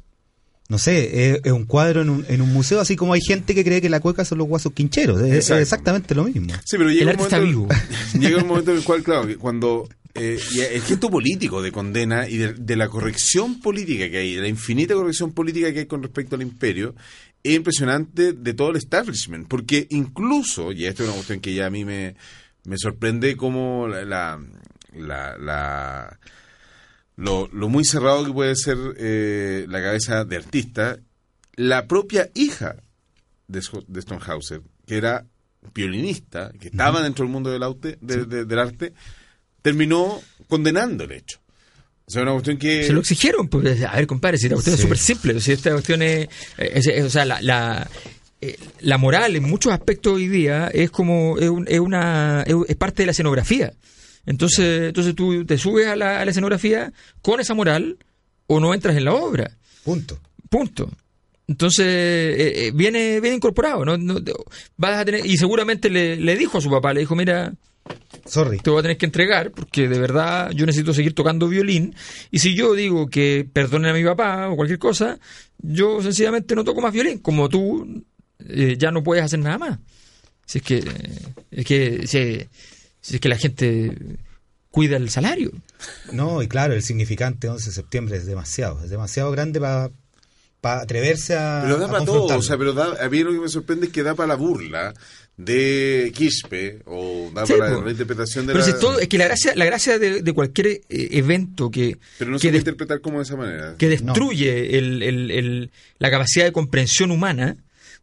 [0.68, 3.54] no sé, es, es un cuadro en un, en un museo, así como hay gente
[3.54, 5.22] que cree que la cueca son los guasos quincheros.
[5.22, 6.52] Es, es exactamente lo mismo.
[6.64, 7.68] Sí, pero llega El un arte está momento, vivo.
[8.20, 11.72] Llega un momento en el cual, claro, que cuando eh, y el gesto político de
[11.72, 15.80] condena y de, de la corrección política que hay, de la infinita corrección política que
[15.80, 16.94] hay con respecto al imperio,
[17.42, 21.66] es impresionante de todo el establishment, porque incluso, y esto es una cuestión que ya
[21.66, 22.14] a mí me,
[22.64, 24.40] me sorprende como la, la,
[24.94, 26.18] la- la-
[27.16, 30.98] lo, lo muy cerrado que puede ser eh, la cabeza de artista,
[31.56, 32.76] la propia hija
[33.48, 35.26] de, de Stonehauser, que era
[35.74, 38.94] violinista, que estaba dentro del mundo del, aute- de- de- del arte,
[39.62, 41.38] terminó condenando el hecho.
[42.04, 42.84] O sea, una cuestión que...
[42.84, 45.70] Se lo exigieron, pues, a ver, compadre, si la cuestión es súper simple, si esta
[45.70, 47.88] cuestión es, es- es- o sea, la, la,
[48.40, 52.54] eh, la moral en muchos aspectos hoy día es como, es, un- es una, es,
[52.68, 53.72] es parte de la escenografía.
[54.26, 56.92] Entonces, entonces tú te subes a la, a la escenografía
[57.22, 57.96] con esa moral
[58.46, 59.56] o no entras en la obra.
[59.84, 60.18] Punto.
[60.50, 60.90] Punto.
[61.48, 63.96] Entonces, eh, eh, viene, viene incorporado, ¿no?
[63.96, 64.20] No-
[64.76, 67.52] vas a tener, y seguramente le, le dijo a su papá, le dijo, mira,
[68.24, 68.58] Sorry.
[68.58, 71.94] te voy a tener que entregar porque de verdad yo necesito seguir tocando violín.
[72.30, 75.18] Y si yo digo que perdonen a mi papá o cualquier cosa,
[75.58, 77.18] yo sencillamente no toco más violín.
[77.18, 78.04] Como tú
[78.48, 79.78] eh, ya no puedes hacer nada más.
[80.46, 82.48] Si es que, eh, es que, si,
[83.00, 83.96] si es que la gente
[84.70, 85.52] cuida el salario.
[86.12, 89.90] No, y claro, el significante 11 de septiembre es demasiado, es demasiado grande para
[90.80, 91.60] atreverse a.
[91.64, 93.86] Pero da a para todo, o sea, pero da, a mí lo que me sorprende
[93.86, 94.94] es que da para la burla
[95.36, 97.82] de Quispe o da Sí, para la po.
[97.82, 98.72] reinterpretación de Pero la...
[98.72, 102.30] si todo, es que la gracia, la gracia de, de cualquier eh, evento que, Pero
[102.30, 103.74] no que se puede interpretar como de esa manera.
[103.78, 107.56] que destruye el- el- el- la capacidad de comprensión humana,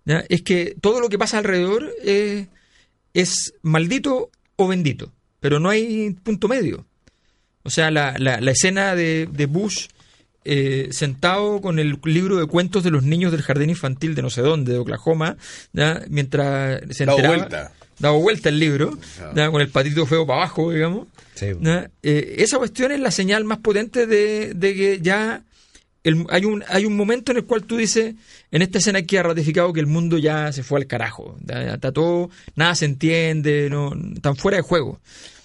[0.06, 0.24] ¿ya?
[0.28, 2.48] es que todo lo que pasa alrededor eh,
[3.14, 6.86] es maldito o bendito, pero no hay punto medio.
[7.64, 9.88] O sea, la, la- la escena de, de Bush
[10.46, 14.30] eh, sentado con el libro de cuentos de los niños del jardín infantil de no
[14.30, 15.38] sé dónde, de Oklahoma,
[15.74, 16.02] ¿ya?
[16.10, 17.72] mientras se Dado enteraba, vuelta.
[18.00, 18.98] dado vuelta el libro,
[19.52, 21.08] con el patito feo para abajo, digamos.
[22.04, 25.44] Eh, esa cuestión es la señal más potente de, de que ya
[26.04, 28.16] el- hay, un, hay un momento en el cual tú dices,
[28.52, 31.38] en esta escena aquí ha ratificado que el mundo ya se fue al carajo.
[31.46, 35.00] Ya, Está todo, nada se entiende, no, están fuera de juego.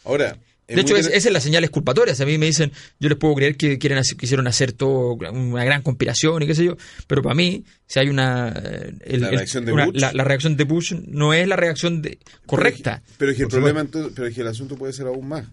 [0.05, 0.37] Ahora,
[0.67, 2.15] De hecho, es- esa es la señal exculpatoria.
[2.19, 5.65] A mí me dicen, yo les puedo creer que quieren hacer- quisieron hacer todo una
[5.65, 8.49] gran conspiración y qué sé yo, pero para mí, si hay una...
[8.49, 10.01] eh, el- La el- reacción de una- Bush.
[10.01, 13.03] la, la reacción de Bush no es la reacción de, correcta.
[13.19, 15.45] Pero es que el problema entonces, pero es que el asunto puede ser aún más.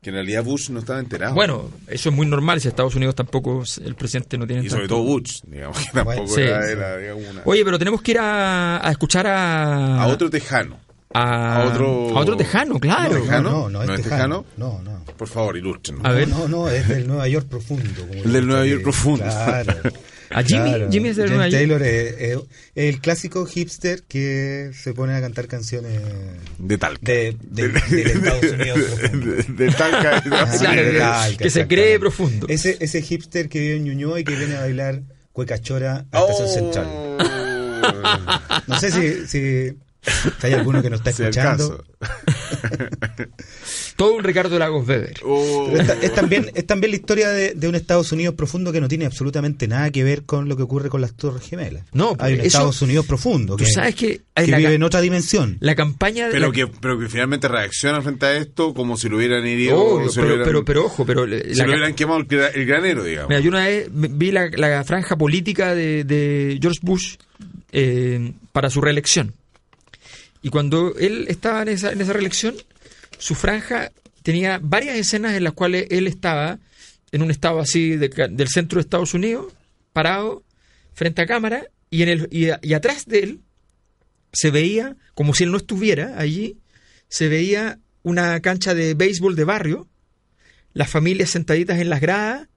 [0.00, 1.34] Que en realidad Bush no estaba enterado.
[1.34, 4.86] Bueno, eso es muy normal si Estados Unidos tampoco, el presidente no tiene y sobre
[4.86, 6.72] todo Bush, digamos, que tampoco Sí, era, sí.
[6.72, 10.02] era, digamos, una- Oye, pero tenemos que ir a, a escuchar a...
[10.02, 10.78] a otro tejano.
[11.14, 13.22] A, a otro- a otro tejano, claro.
[13.22, 13.50] ¿Tejano?
[13.50, 14.44] No, no, ¿No es es tejano.
[14.56, 15.04] No, no.
[15.16, 16.04] Por favor, ilústrenos.
[16.04, 16.28] A ver.
[16.28, 17.88] No, no, es del Nueva York profundo.
[18.06, 19.24] como El del Nueva York profundo.
[19.24, 19.74] Claro.
[20.30, 20.88] A Jimmy, Claro.
[20.90, 21.60] Jimmy es del Nueva York.
[21.60, 22.38] Taylor es,
[22.74, 26.00] el clásico hipster que se pone a cantar canciones
[26.58, 27.00] De Talca.
[27.04, 27.28] de,
[27.96, 29.26] Estados Unidos profundo.
[29.32, 30.22] De, de Talca.
[30.32, 32.46] Ah, Claro, Talca, que se cree profundo.
[32.48, 35.02] Ese, ese hipster que vive en Ñuñoa y que viene a bailar
[35.32, 36.86] cuecachora a Estación Central.
[36.88, 37.18] Oh.
[38.66, 39.76] No sé si, si,
[40.40, 41.84] si hay alguno que nos está escuchando.
[43.96, 45.14] Todo un Ricardo Lagos Weber.
[45.24, 45.68] Oh.
[45.70, 48.80] Pero esta- es, también, es también la historia de, de un Estados Unidos profundo que
[48.80, 51.84] no tiene absolutamente nada que ver con lo que ocurre con las Torres Gemelas.
[51.92, 54.74] No, hay un eso- Estados Unidos profundo Tú que, sabes que, hay que la, vive
[54.74, 55.56] en otra dimensión.
[55.60, 56.28] la campaña...
[56.30, 59.76] Pero la- que, pero que finalmente reacciona frente a esto como si lo hubieran herido.
[60.00, 61.26] Lo pero, hubieran- pero, pero ojo, pero...
[61.26, 63.28] la si lo hubieran quemado el, gra- el granero, digamos.
[63.28, 67.14] Mira, yo una vez vi la, la franja política de, de George Bush
[67.72, 69.34] eh, para su reelección.
[70.44, 72.54] Y cuando él estaba en esa, en esa reelección,
[73.16, 73.90] su franja
[74.22, 76.58] tenía varias escenas en las cuales él estaba
[77.12, 79.54] en un estado así de del centro de Estados Unidos,
[79.94, 80.44] parado
[80.92, 83.40] frente a cámara, y, en el, y, atrás de él
[84.34, 86.58] se veía, como si él no estuviera allí,
[87.08, 89.88] se veía una cancha de béisbol de barrio,
[90.74, 92.48] las familias sentaditas en las gradas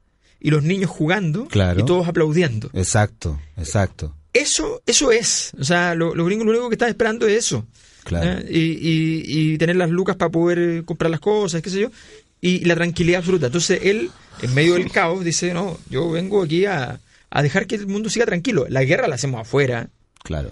[0.42, 1.80] y los niños jugando Claro.
[1.80, 2.70] y todos aplaudiendo.
[2.74, 4.17] Exacto, exacto.
[4.42, 5.52] Eso, eso es.
[5.60, 7.66] O sea, lo- gringos lo único que están esperando es eso.
[8.04, 8.40] Claro.
[8.40, 8.46] ¿eh?
[8.50, 9.24] Y, y-
[9.54, 11.92] y tener las lucas para poder eh, comprar las cosas, qué sé yo.
[12.40, 13.48] Y la tranquilidad absoluta.
[13.48, 14.12] Entonces él,
[14.42, 18.10] en medio del caos, dice, no, yo vengo aquí a, a dejar que el mundo
[18.10, 18.66] siga tranquilo.
[18.70, 19.90] La guerra la hacemos afuera.
[20.24, 20.52] Claro.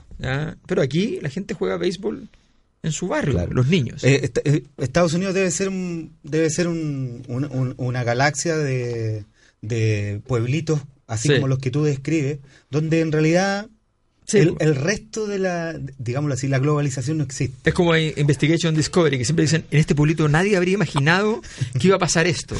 [0.67, 2.27] Pero aquí la gente juega béisbol
[2.83, 3.51] en su barrio, Claro.
[3.53, 4.03] los niños.
[4.03, 8.57] Eh, est- eh, Estados Unidos debe ser un, debe ser un- un- un- una galaxia
[8.57, 9.25] de,
[9.61, 11.35] de pueblitos, así Sí.
[11.35, 13.67] como los que tú describes, donde en realidad
[14.27, 17.69] Sí, el, el resto de la, digámoslo así, la globalización no existe.
[17.69, 21.41] Es como Investigation Discovery, que siempre dicen, en este pueblito nadie habría imaginado
[21.79, 22.55] que iba a pasar esto.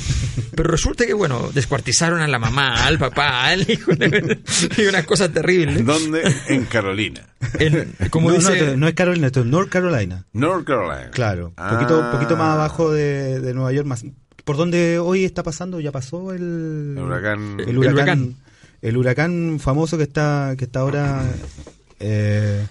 [0.56, 3.92] Pero resulta que, bueno, descuartizaron a la mamá, al papá, al hijo,
[4.78, 5.84] y unas cosas terribles.
[5.86, 6.22] ¿Dónde?
[6.48, 7.26] En Carolina.
[7.60, 8.68] En- como no, dice...
[8.72, 10.26] no, no es Carolina, esto es North Carolina.
[10.34, 11.10] North Carolina.
[11.12, 11.72] Claro, Ah.
[11.72, 14.06] poquito, poquito más abajo de, de Nueva York, más
[14.44, 17.58] por donde hoy está pasando, ya pasó el, El huracán.
[17.66, 18.36] el huracán.
[18.88, 21.24] El huracán famoso que está, que está ahora,
[22.00, 22.66] eh,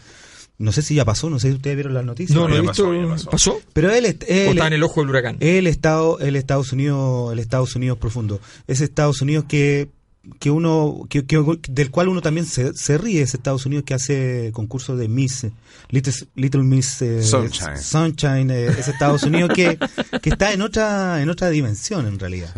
[0.58, 2.36] no sé si ya pasó, no sé si ustedes vieron las noticias.
[2.36, 2.84] No, no he Ya visto...
[2.84, 3.30] pasó, ya ¿Pasó?
[3.30, 3.60] pasó.
[3.72, 5.36] Pero él, es- ¿O él, está en el ojo del huracán?
[5.40, 9.88] el estado, el Estados Unidos, el Estados Unidos profundo, ese Estados Unidos que
[10.40, 13.92] que uno que, que- del cual uno también se, se ríe ese Estados Unidos que
[13.92, 15.46] hace concursos de Miss
[15.90, 17.76] Little, Little Miss eh, Sunshine.
[17.76, 19.78] Sunshine, eh, ese Estados Unidos que,
[20.22, 22.54] que está en otra en otra dimensión en realidad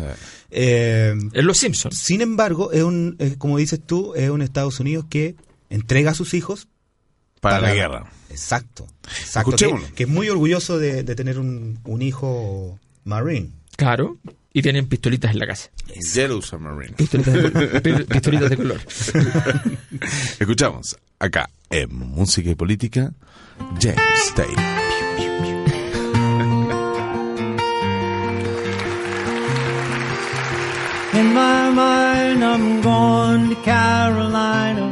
[0.51, 1.97] Eh, En Los Simpsons.
[1.97, 5.35] sin embargo es un es como dices tú es un Estados Unidos que
[5.69, 6.67] entrega a sus hijos
[7.41, 8.11] Para, la guerra.
[8.29, 14.17] exacto exacto que, que es muy orgulloso de, de tener un, un hijo marine Claro.
[14.53, 15.69] Y tienen pistolitas en la casa.
[16.15, 16.95] Yellow Submarine.
[16.95, 18.81] Pistolitas de, pistolitas de color.
[20.39, 23.13] Escuchamos acá en Música y Política,
[23.79, 25.56] James Taylor.
[31.17, 34.85] In my mind, I'm going to Carolina.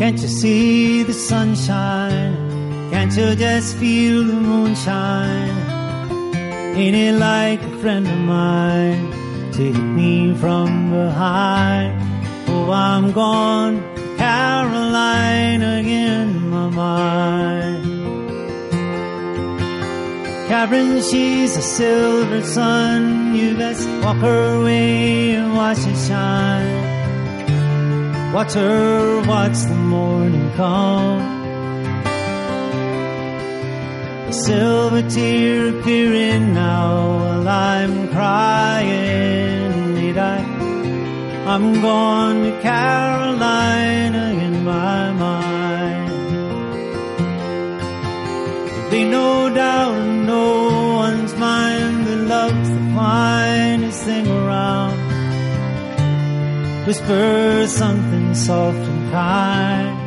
[0.00, 2.34] Can't you see the sunshine?
[2.90, 5.56] Can't you just feel the moonshine?
[6.80, 9.12] Ain't it like a friend of mine
[9.52, 11.94] to hit me from behind?
[12.48, 13.76] Oh, I'm gone
[14.16, 17.99] Carolina again in my mind.
[20.50, 23.36] Karen, she's a silver sun.
[23.36, 26.90] You best walk her way and watch it shine.
[28.32, 31.20] Watch her, watch the morning come.
[34.26, 39.94] A silver tear appearing now while I'm crying.
[39.94, 40.38] Need I?
[41.46, 46.10] I'm going to Carolina in my mind.
[48.74, 54.98] There'll be no doubt no one's mind that love's the finest thing around.
[56.86, 59.98] Whisper something soft and kind.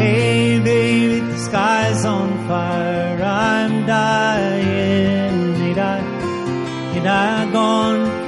[0.00, 3.22] Hey baby, the sky's on fire.
[3.22, 5.60] I'm dying.
[5.60, 6.00] Need I,
[6.94, 8.26] need I gone to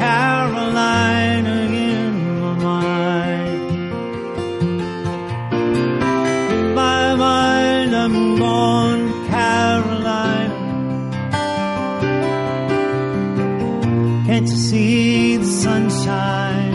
[14.72, 16.72] see the sunshine?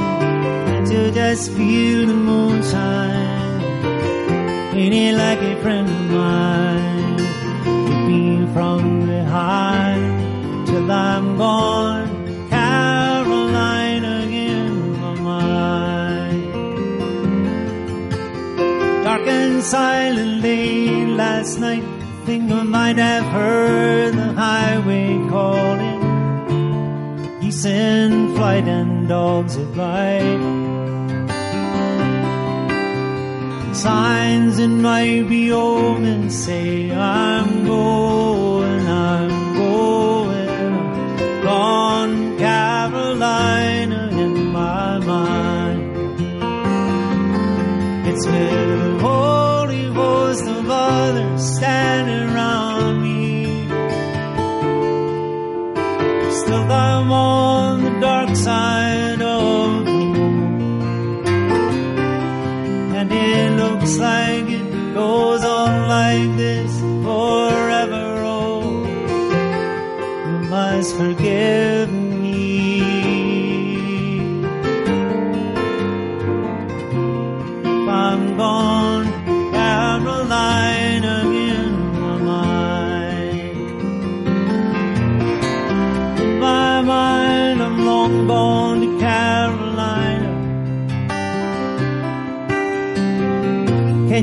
[0.68, 3.62] Can't you just feel the moonshine?
[4.80, 7.18] Ain't it like a friend of mine?
[7.88, 8.24] Keep me
[8.54, 12.10] from behind till I'm gone.
[12.54, 14.14] Carolina
[14.46, 14.72] in
[15.02, 16.44] my mind.
[19.06, 21.86] Dark and silent late last night.
[22.28, 25.97] Think I might have heard the highway calling.
[27.48, 30.42] Geese in flight and dogs at light.
[33.74, 46.20] Signs in my be omen say I'm going, I'm going, gone Carolina in my mind.
[48.10, 48.26] It's
[56.70, 61.26] I'm on the dark side of the moon.
[62.96, 64.47] And it looks like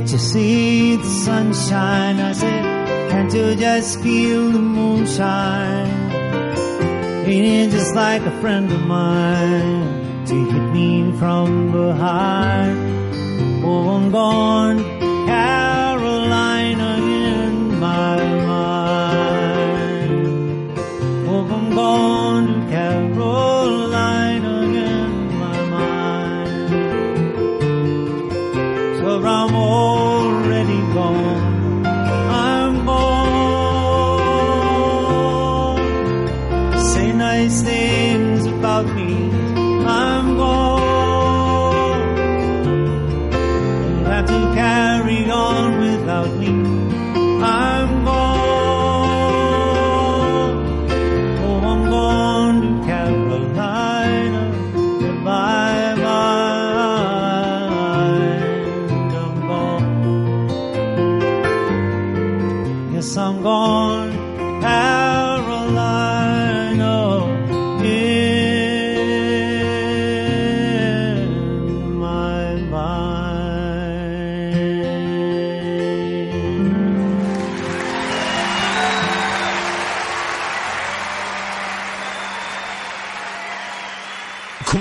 [0.04, 2.20] Can't you see the sunshine?
[2.20, 5.88] I said, can't you just feel the moonshine?
[7.24, 13.64] Ain't it just like a friend of mine to hit me from behind?
[13.64, 14.84] Oh, I'm gone,
[15.24, 15.63] Carolina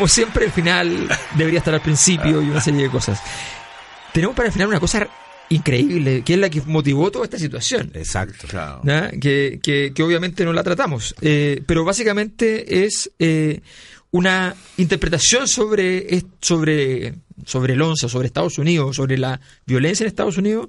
[0.03, 3.21] Como siempre, el final debería estar al principio y una serie de cosas.
[4.11, 5.07] Tenemos para el final una cosa
[5.47, 7.89] increíble, que es la que motivó toda esta situación.
[7.93, 8.45] Exacto.
[8.83, 9.09] ¿ya?
[9.11, 11.15] Que, que- que obviamente no la tratamos.
[11.21, 13.61] Eh, pero básicamente es eh,
[14.11, 17.13] una interpretación sobre, es- sobre,
[17.45, 20.67] sobre el 11, sobre Estados Unidos, sobre la violencia en Estados Unidos,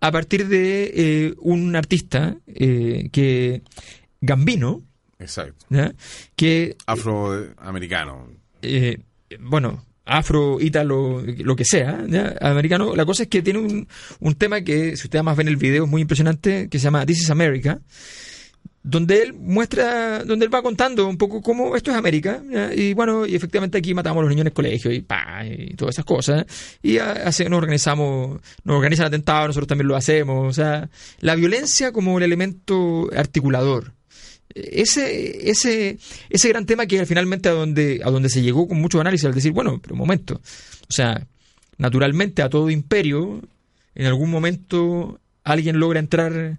[0.00, 3.62] a partir de eh, un artista eh, que
[4.20, 4.82] Gambino,
[5.18, 5.66] Exacto.
[5.70, 5.92] ¿ya?
[6.36, 8.45] que Afroamericano.
[8.66, 8.98] Eh,
[9.40, 12.04] bueno, afro, ítalo, lo que sea,
[12.40, 12.94] americano.
[12.94, 13.88] La cosa es que tiene un,
[14.20, 17.04] un tema que, si ustedes más ven el video, es muy impresionante, que se llama
[17.06, 17.80] This is America,
[18.84, 22.40] donde él muestra, donde él va contando un poco cómo esto es América,
[22.72, 25.74] y bueno, y efectivamente aquí matamos a los niños en el colegio y pa, y
[25.74, 26.46] todas esas cosas,
[26.84, 30.88] y ha- hace, nos organizamos, nos organizan atentados, nosotros también lo hacemos, o sea,
[31.18, 33.95] la violencia como el elemento articulador.
[34.56, 35.98] Ese, ese,
[36.30, 39.34] ese gran tema que finalmente a donde, a donde se llegó con mucho análisis al
[39.34, 41.26] decir, bueno, pero un momento, o sea,
[41.78, 43.42] naturalmente a todo imperio,
[43.94, 46.58] en algún momento alguien logra entrar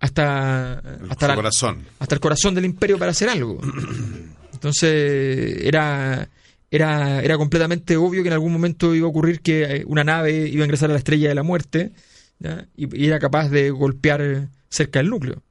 [0.00, 0.78] hasta,
[1.08, 1.82] hasta, la- corazón.
[1.98, 3.60] hasta el corazón del imperio para hacer algo.
[4.52, 6.28] Entonces era,
[6.70, 10.48] era, era completamente obvio que en algún momento iba a ocurrir que eh, una nave
[10.48, 11.92] iba a ingresar a la estrella de la muerte
[12.38, 12.66] ¿ya?
[12.76, 15.42] Y, y era capaz de golpear cerca del núcleo.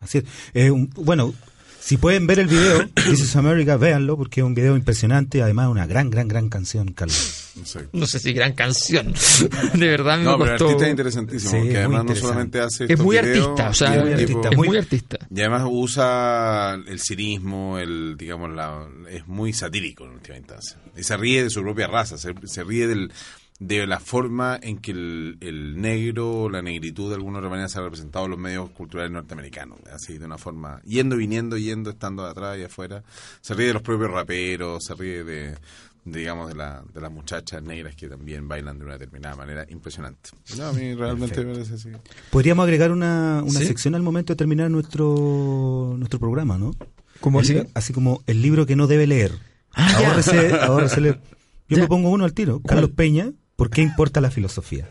[0.00, 0.24] Así es.
[0.54, 1.34] Eh, un- bueno,
[1.78, 5.40] si pueden ver el video, This is America, véanlo, porque es un video impresionante y
[5.42, 7.52] además una gran, gran, gran canción, Carlos.
[7.58, 7.90] Exacto.
[7.92, 9.12] No sé si gran canción.
[9.74, 12.16] De verdad me No, pero el artista es interesantísimo, Sí, porque es muy además no
[12.16, 14.76] solamente hace Es muy videos, artista, o sea, el muy tipo- artista, es muy- muy
[14.78, 15.18] artista.
[15.34, 20.78] Y además usa el cinismo, el, digamos, la, es muy satírico en última instancia.
[20.96, 23.12] Y se ríe de su propia raza, se, se ríe del,
[23.60, 27.78] de la forma en que el, el negro, la negritud de alguna otra manera se
[27.78, 29.78] ha representado en los medios culturales norteamericanos.
[29.92, 33.02] Así, de una forma, yendo, viniendo, yendo, estando atrás y afuera.
[33.42, 35.58] Se ríe de los propios raperos, se ríe de, de,
[36.04, 40.30] digamos, de, la, de las muchachas negras que también bailan de una determinada manera impresionante.
[40.56, 41.90] No, a mí realmente me parece así.
[42.30, 43.66] Podríamos agregar una, una Sí.
[43.66, 46.74] sección al momento de terminar nuestro, nuestro programa, ¿no?
[47.20, 47.62] ¿Cómo El así?
[47.74, 49.32] así como el libro que no debe leer.
[49.74, 51.20] Ah, ahórrese, ahórrese leer.
[51.68, 51.82] Yo Ya.
[51.82, 52.60] me pongo uno al tiro.
[52.62, 53.30] Carlos Peña,
[53.60, 54.88] ¿por qué importa la filosofía?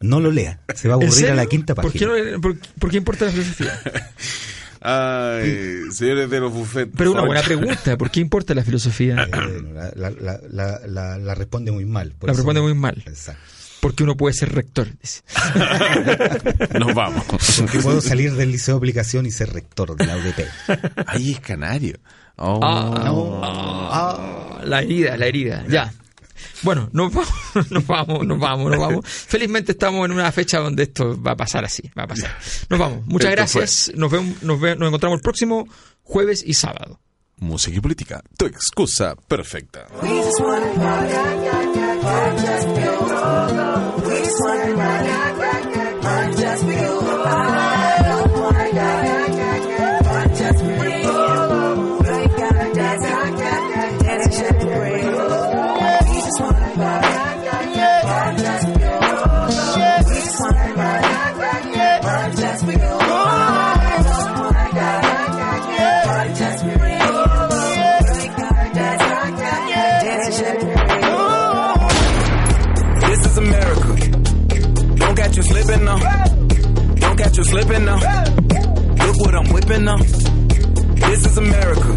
[0.00, 0.60] No lo lea.
[0.72, 2.30] Se va a ¿En aburrir a la quinta ¿Por qué, página.
[2.32, 3.80] no- por, por qué importa la filosofía?
[4.80, 6.92] Ay, señores de los buffets.
[6.96, 9.16] Pero una buena pregunta, ¿por qué importa la filosofía?
[9.24, 12.12] Eh, la, la- la- la- la- la responde muy mal.
[12.12, 13.02] por La responde muy mal.
[13.06, 13.40] Exacto.
[13.80, 14.86] Porque uno puede ser rector.
[15.00, 15.22] dice.
[16.78, 17.24] Nos vamos.
[17.58, 20.40] Porque puedo salir del liceo de aplicación y ser rector de la UDP.
[21.06, 21.98] Ahí es canario.
[22.36, 22.60] Oh.
[22.62, 25.64] Ah, ah, la herida, la herida.
[25.68, 25.92] Ya.
[26.64, 29.06] Bueno, nos vamos, nos vamos, nos vamos, nos vamos.
[29.06, 32.36] Felizmente estamos en una fecha donde esto va a pasar así, va a pasar.
[32.68, 33.06] Nos vamos.
[33.06, 33.92] Muchas Esto gracias.
[33.94, 35.68] Nos, vemos, nos, ve- nos encontramos el próximo
[36.02, 37.00] jueves y sábado.
[37.38, 38.22] Música y política.
[38.38, 39.86] Tu excusa perfecta.
[77.34, 77.96] Don't catch you slipping now.
[79.06, 79.96] Look what I'm whipping now.
[81.08, 81.96] This is America.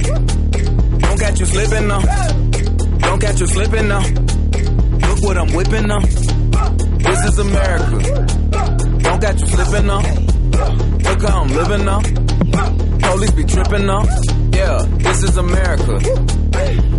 [0.98, 2.02] Don't catch you slipping now.
[2.98, 4.00] Don't catch you slipping now.
[4.00, 6.00] Look what I'm whipping now.
[6.00, 8.26] This is America.
[9.04, 10.02] Don't catch you slipping now.
[11.06, 12.02] Look how I'm living now.
[12.98, 14.04] Police be tripping now.
[14.54, 16.00] Yeah, this is America.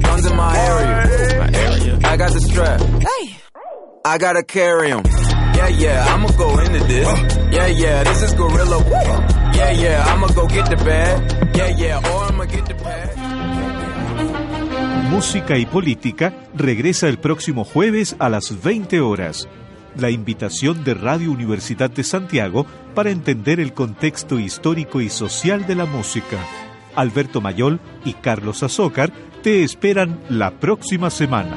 [0.01, 1.99] Guns in my area.
[2.05, 2.81] I got the strap.
[2.81, 3.37] Hey,
[4.05, 5.03] I gotta carry 'em.
[5.59, 7.09] Yeah, yeah, go into this.
[7.51, 8.79] Yeah, yeah, this is Gorilla.
[9.55, 11.19] Yeah, yeah, I'ma go get the bag.
[11.57, 13.19] Yeah, yeah, or I'ma get the bag.
[15.11, 19.49] Música y Política regresa el próximo jueves a las 20 horas.
[19.97, 25.75] La invitación de Radio Universidad de Santiago para entender el contexto histórico y social de
[25.75, 26.39] la música.
[26.95, 31.57] Alberto Mayol y Carlos Azócar te esperan la próxima semana.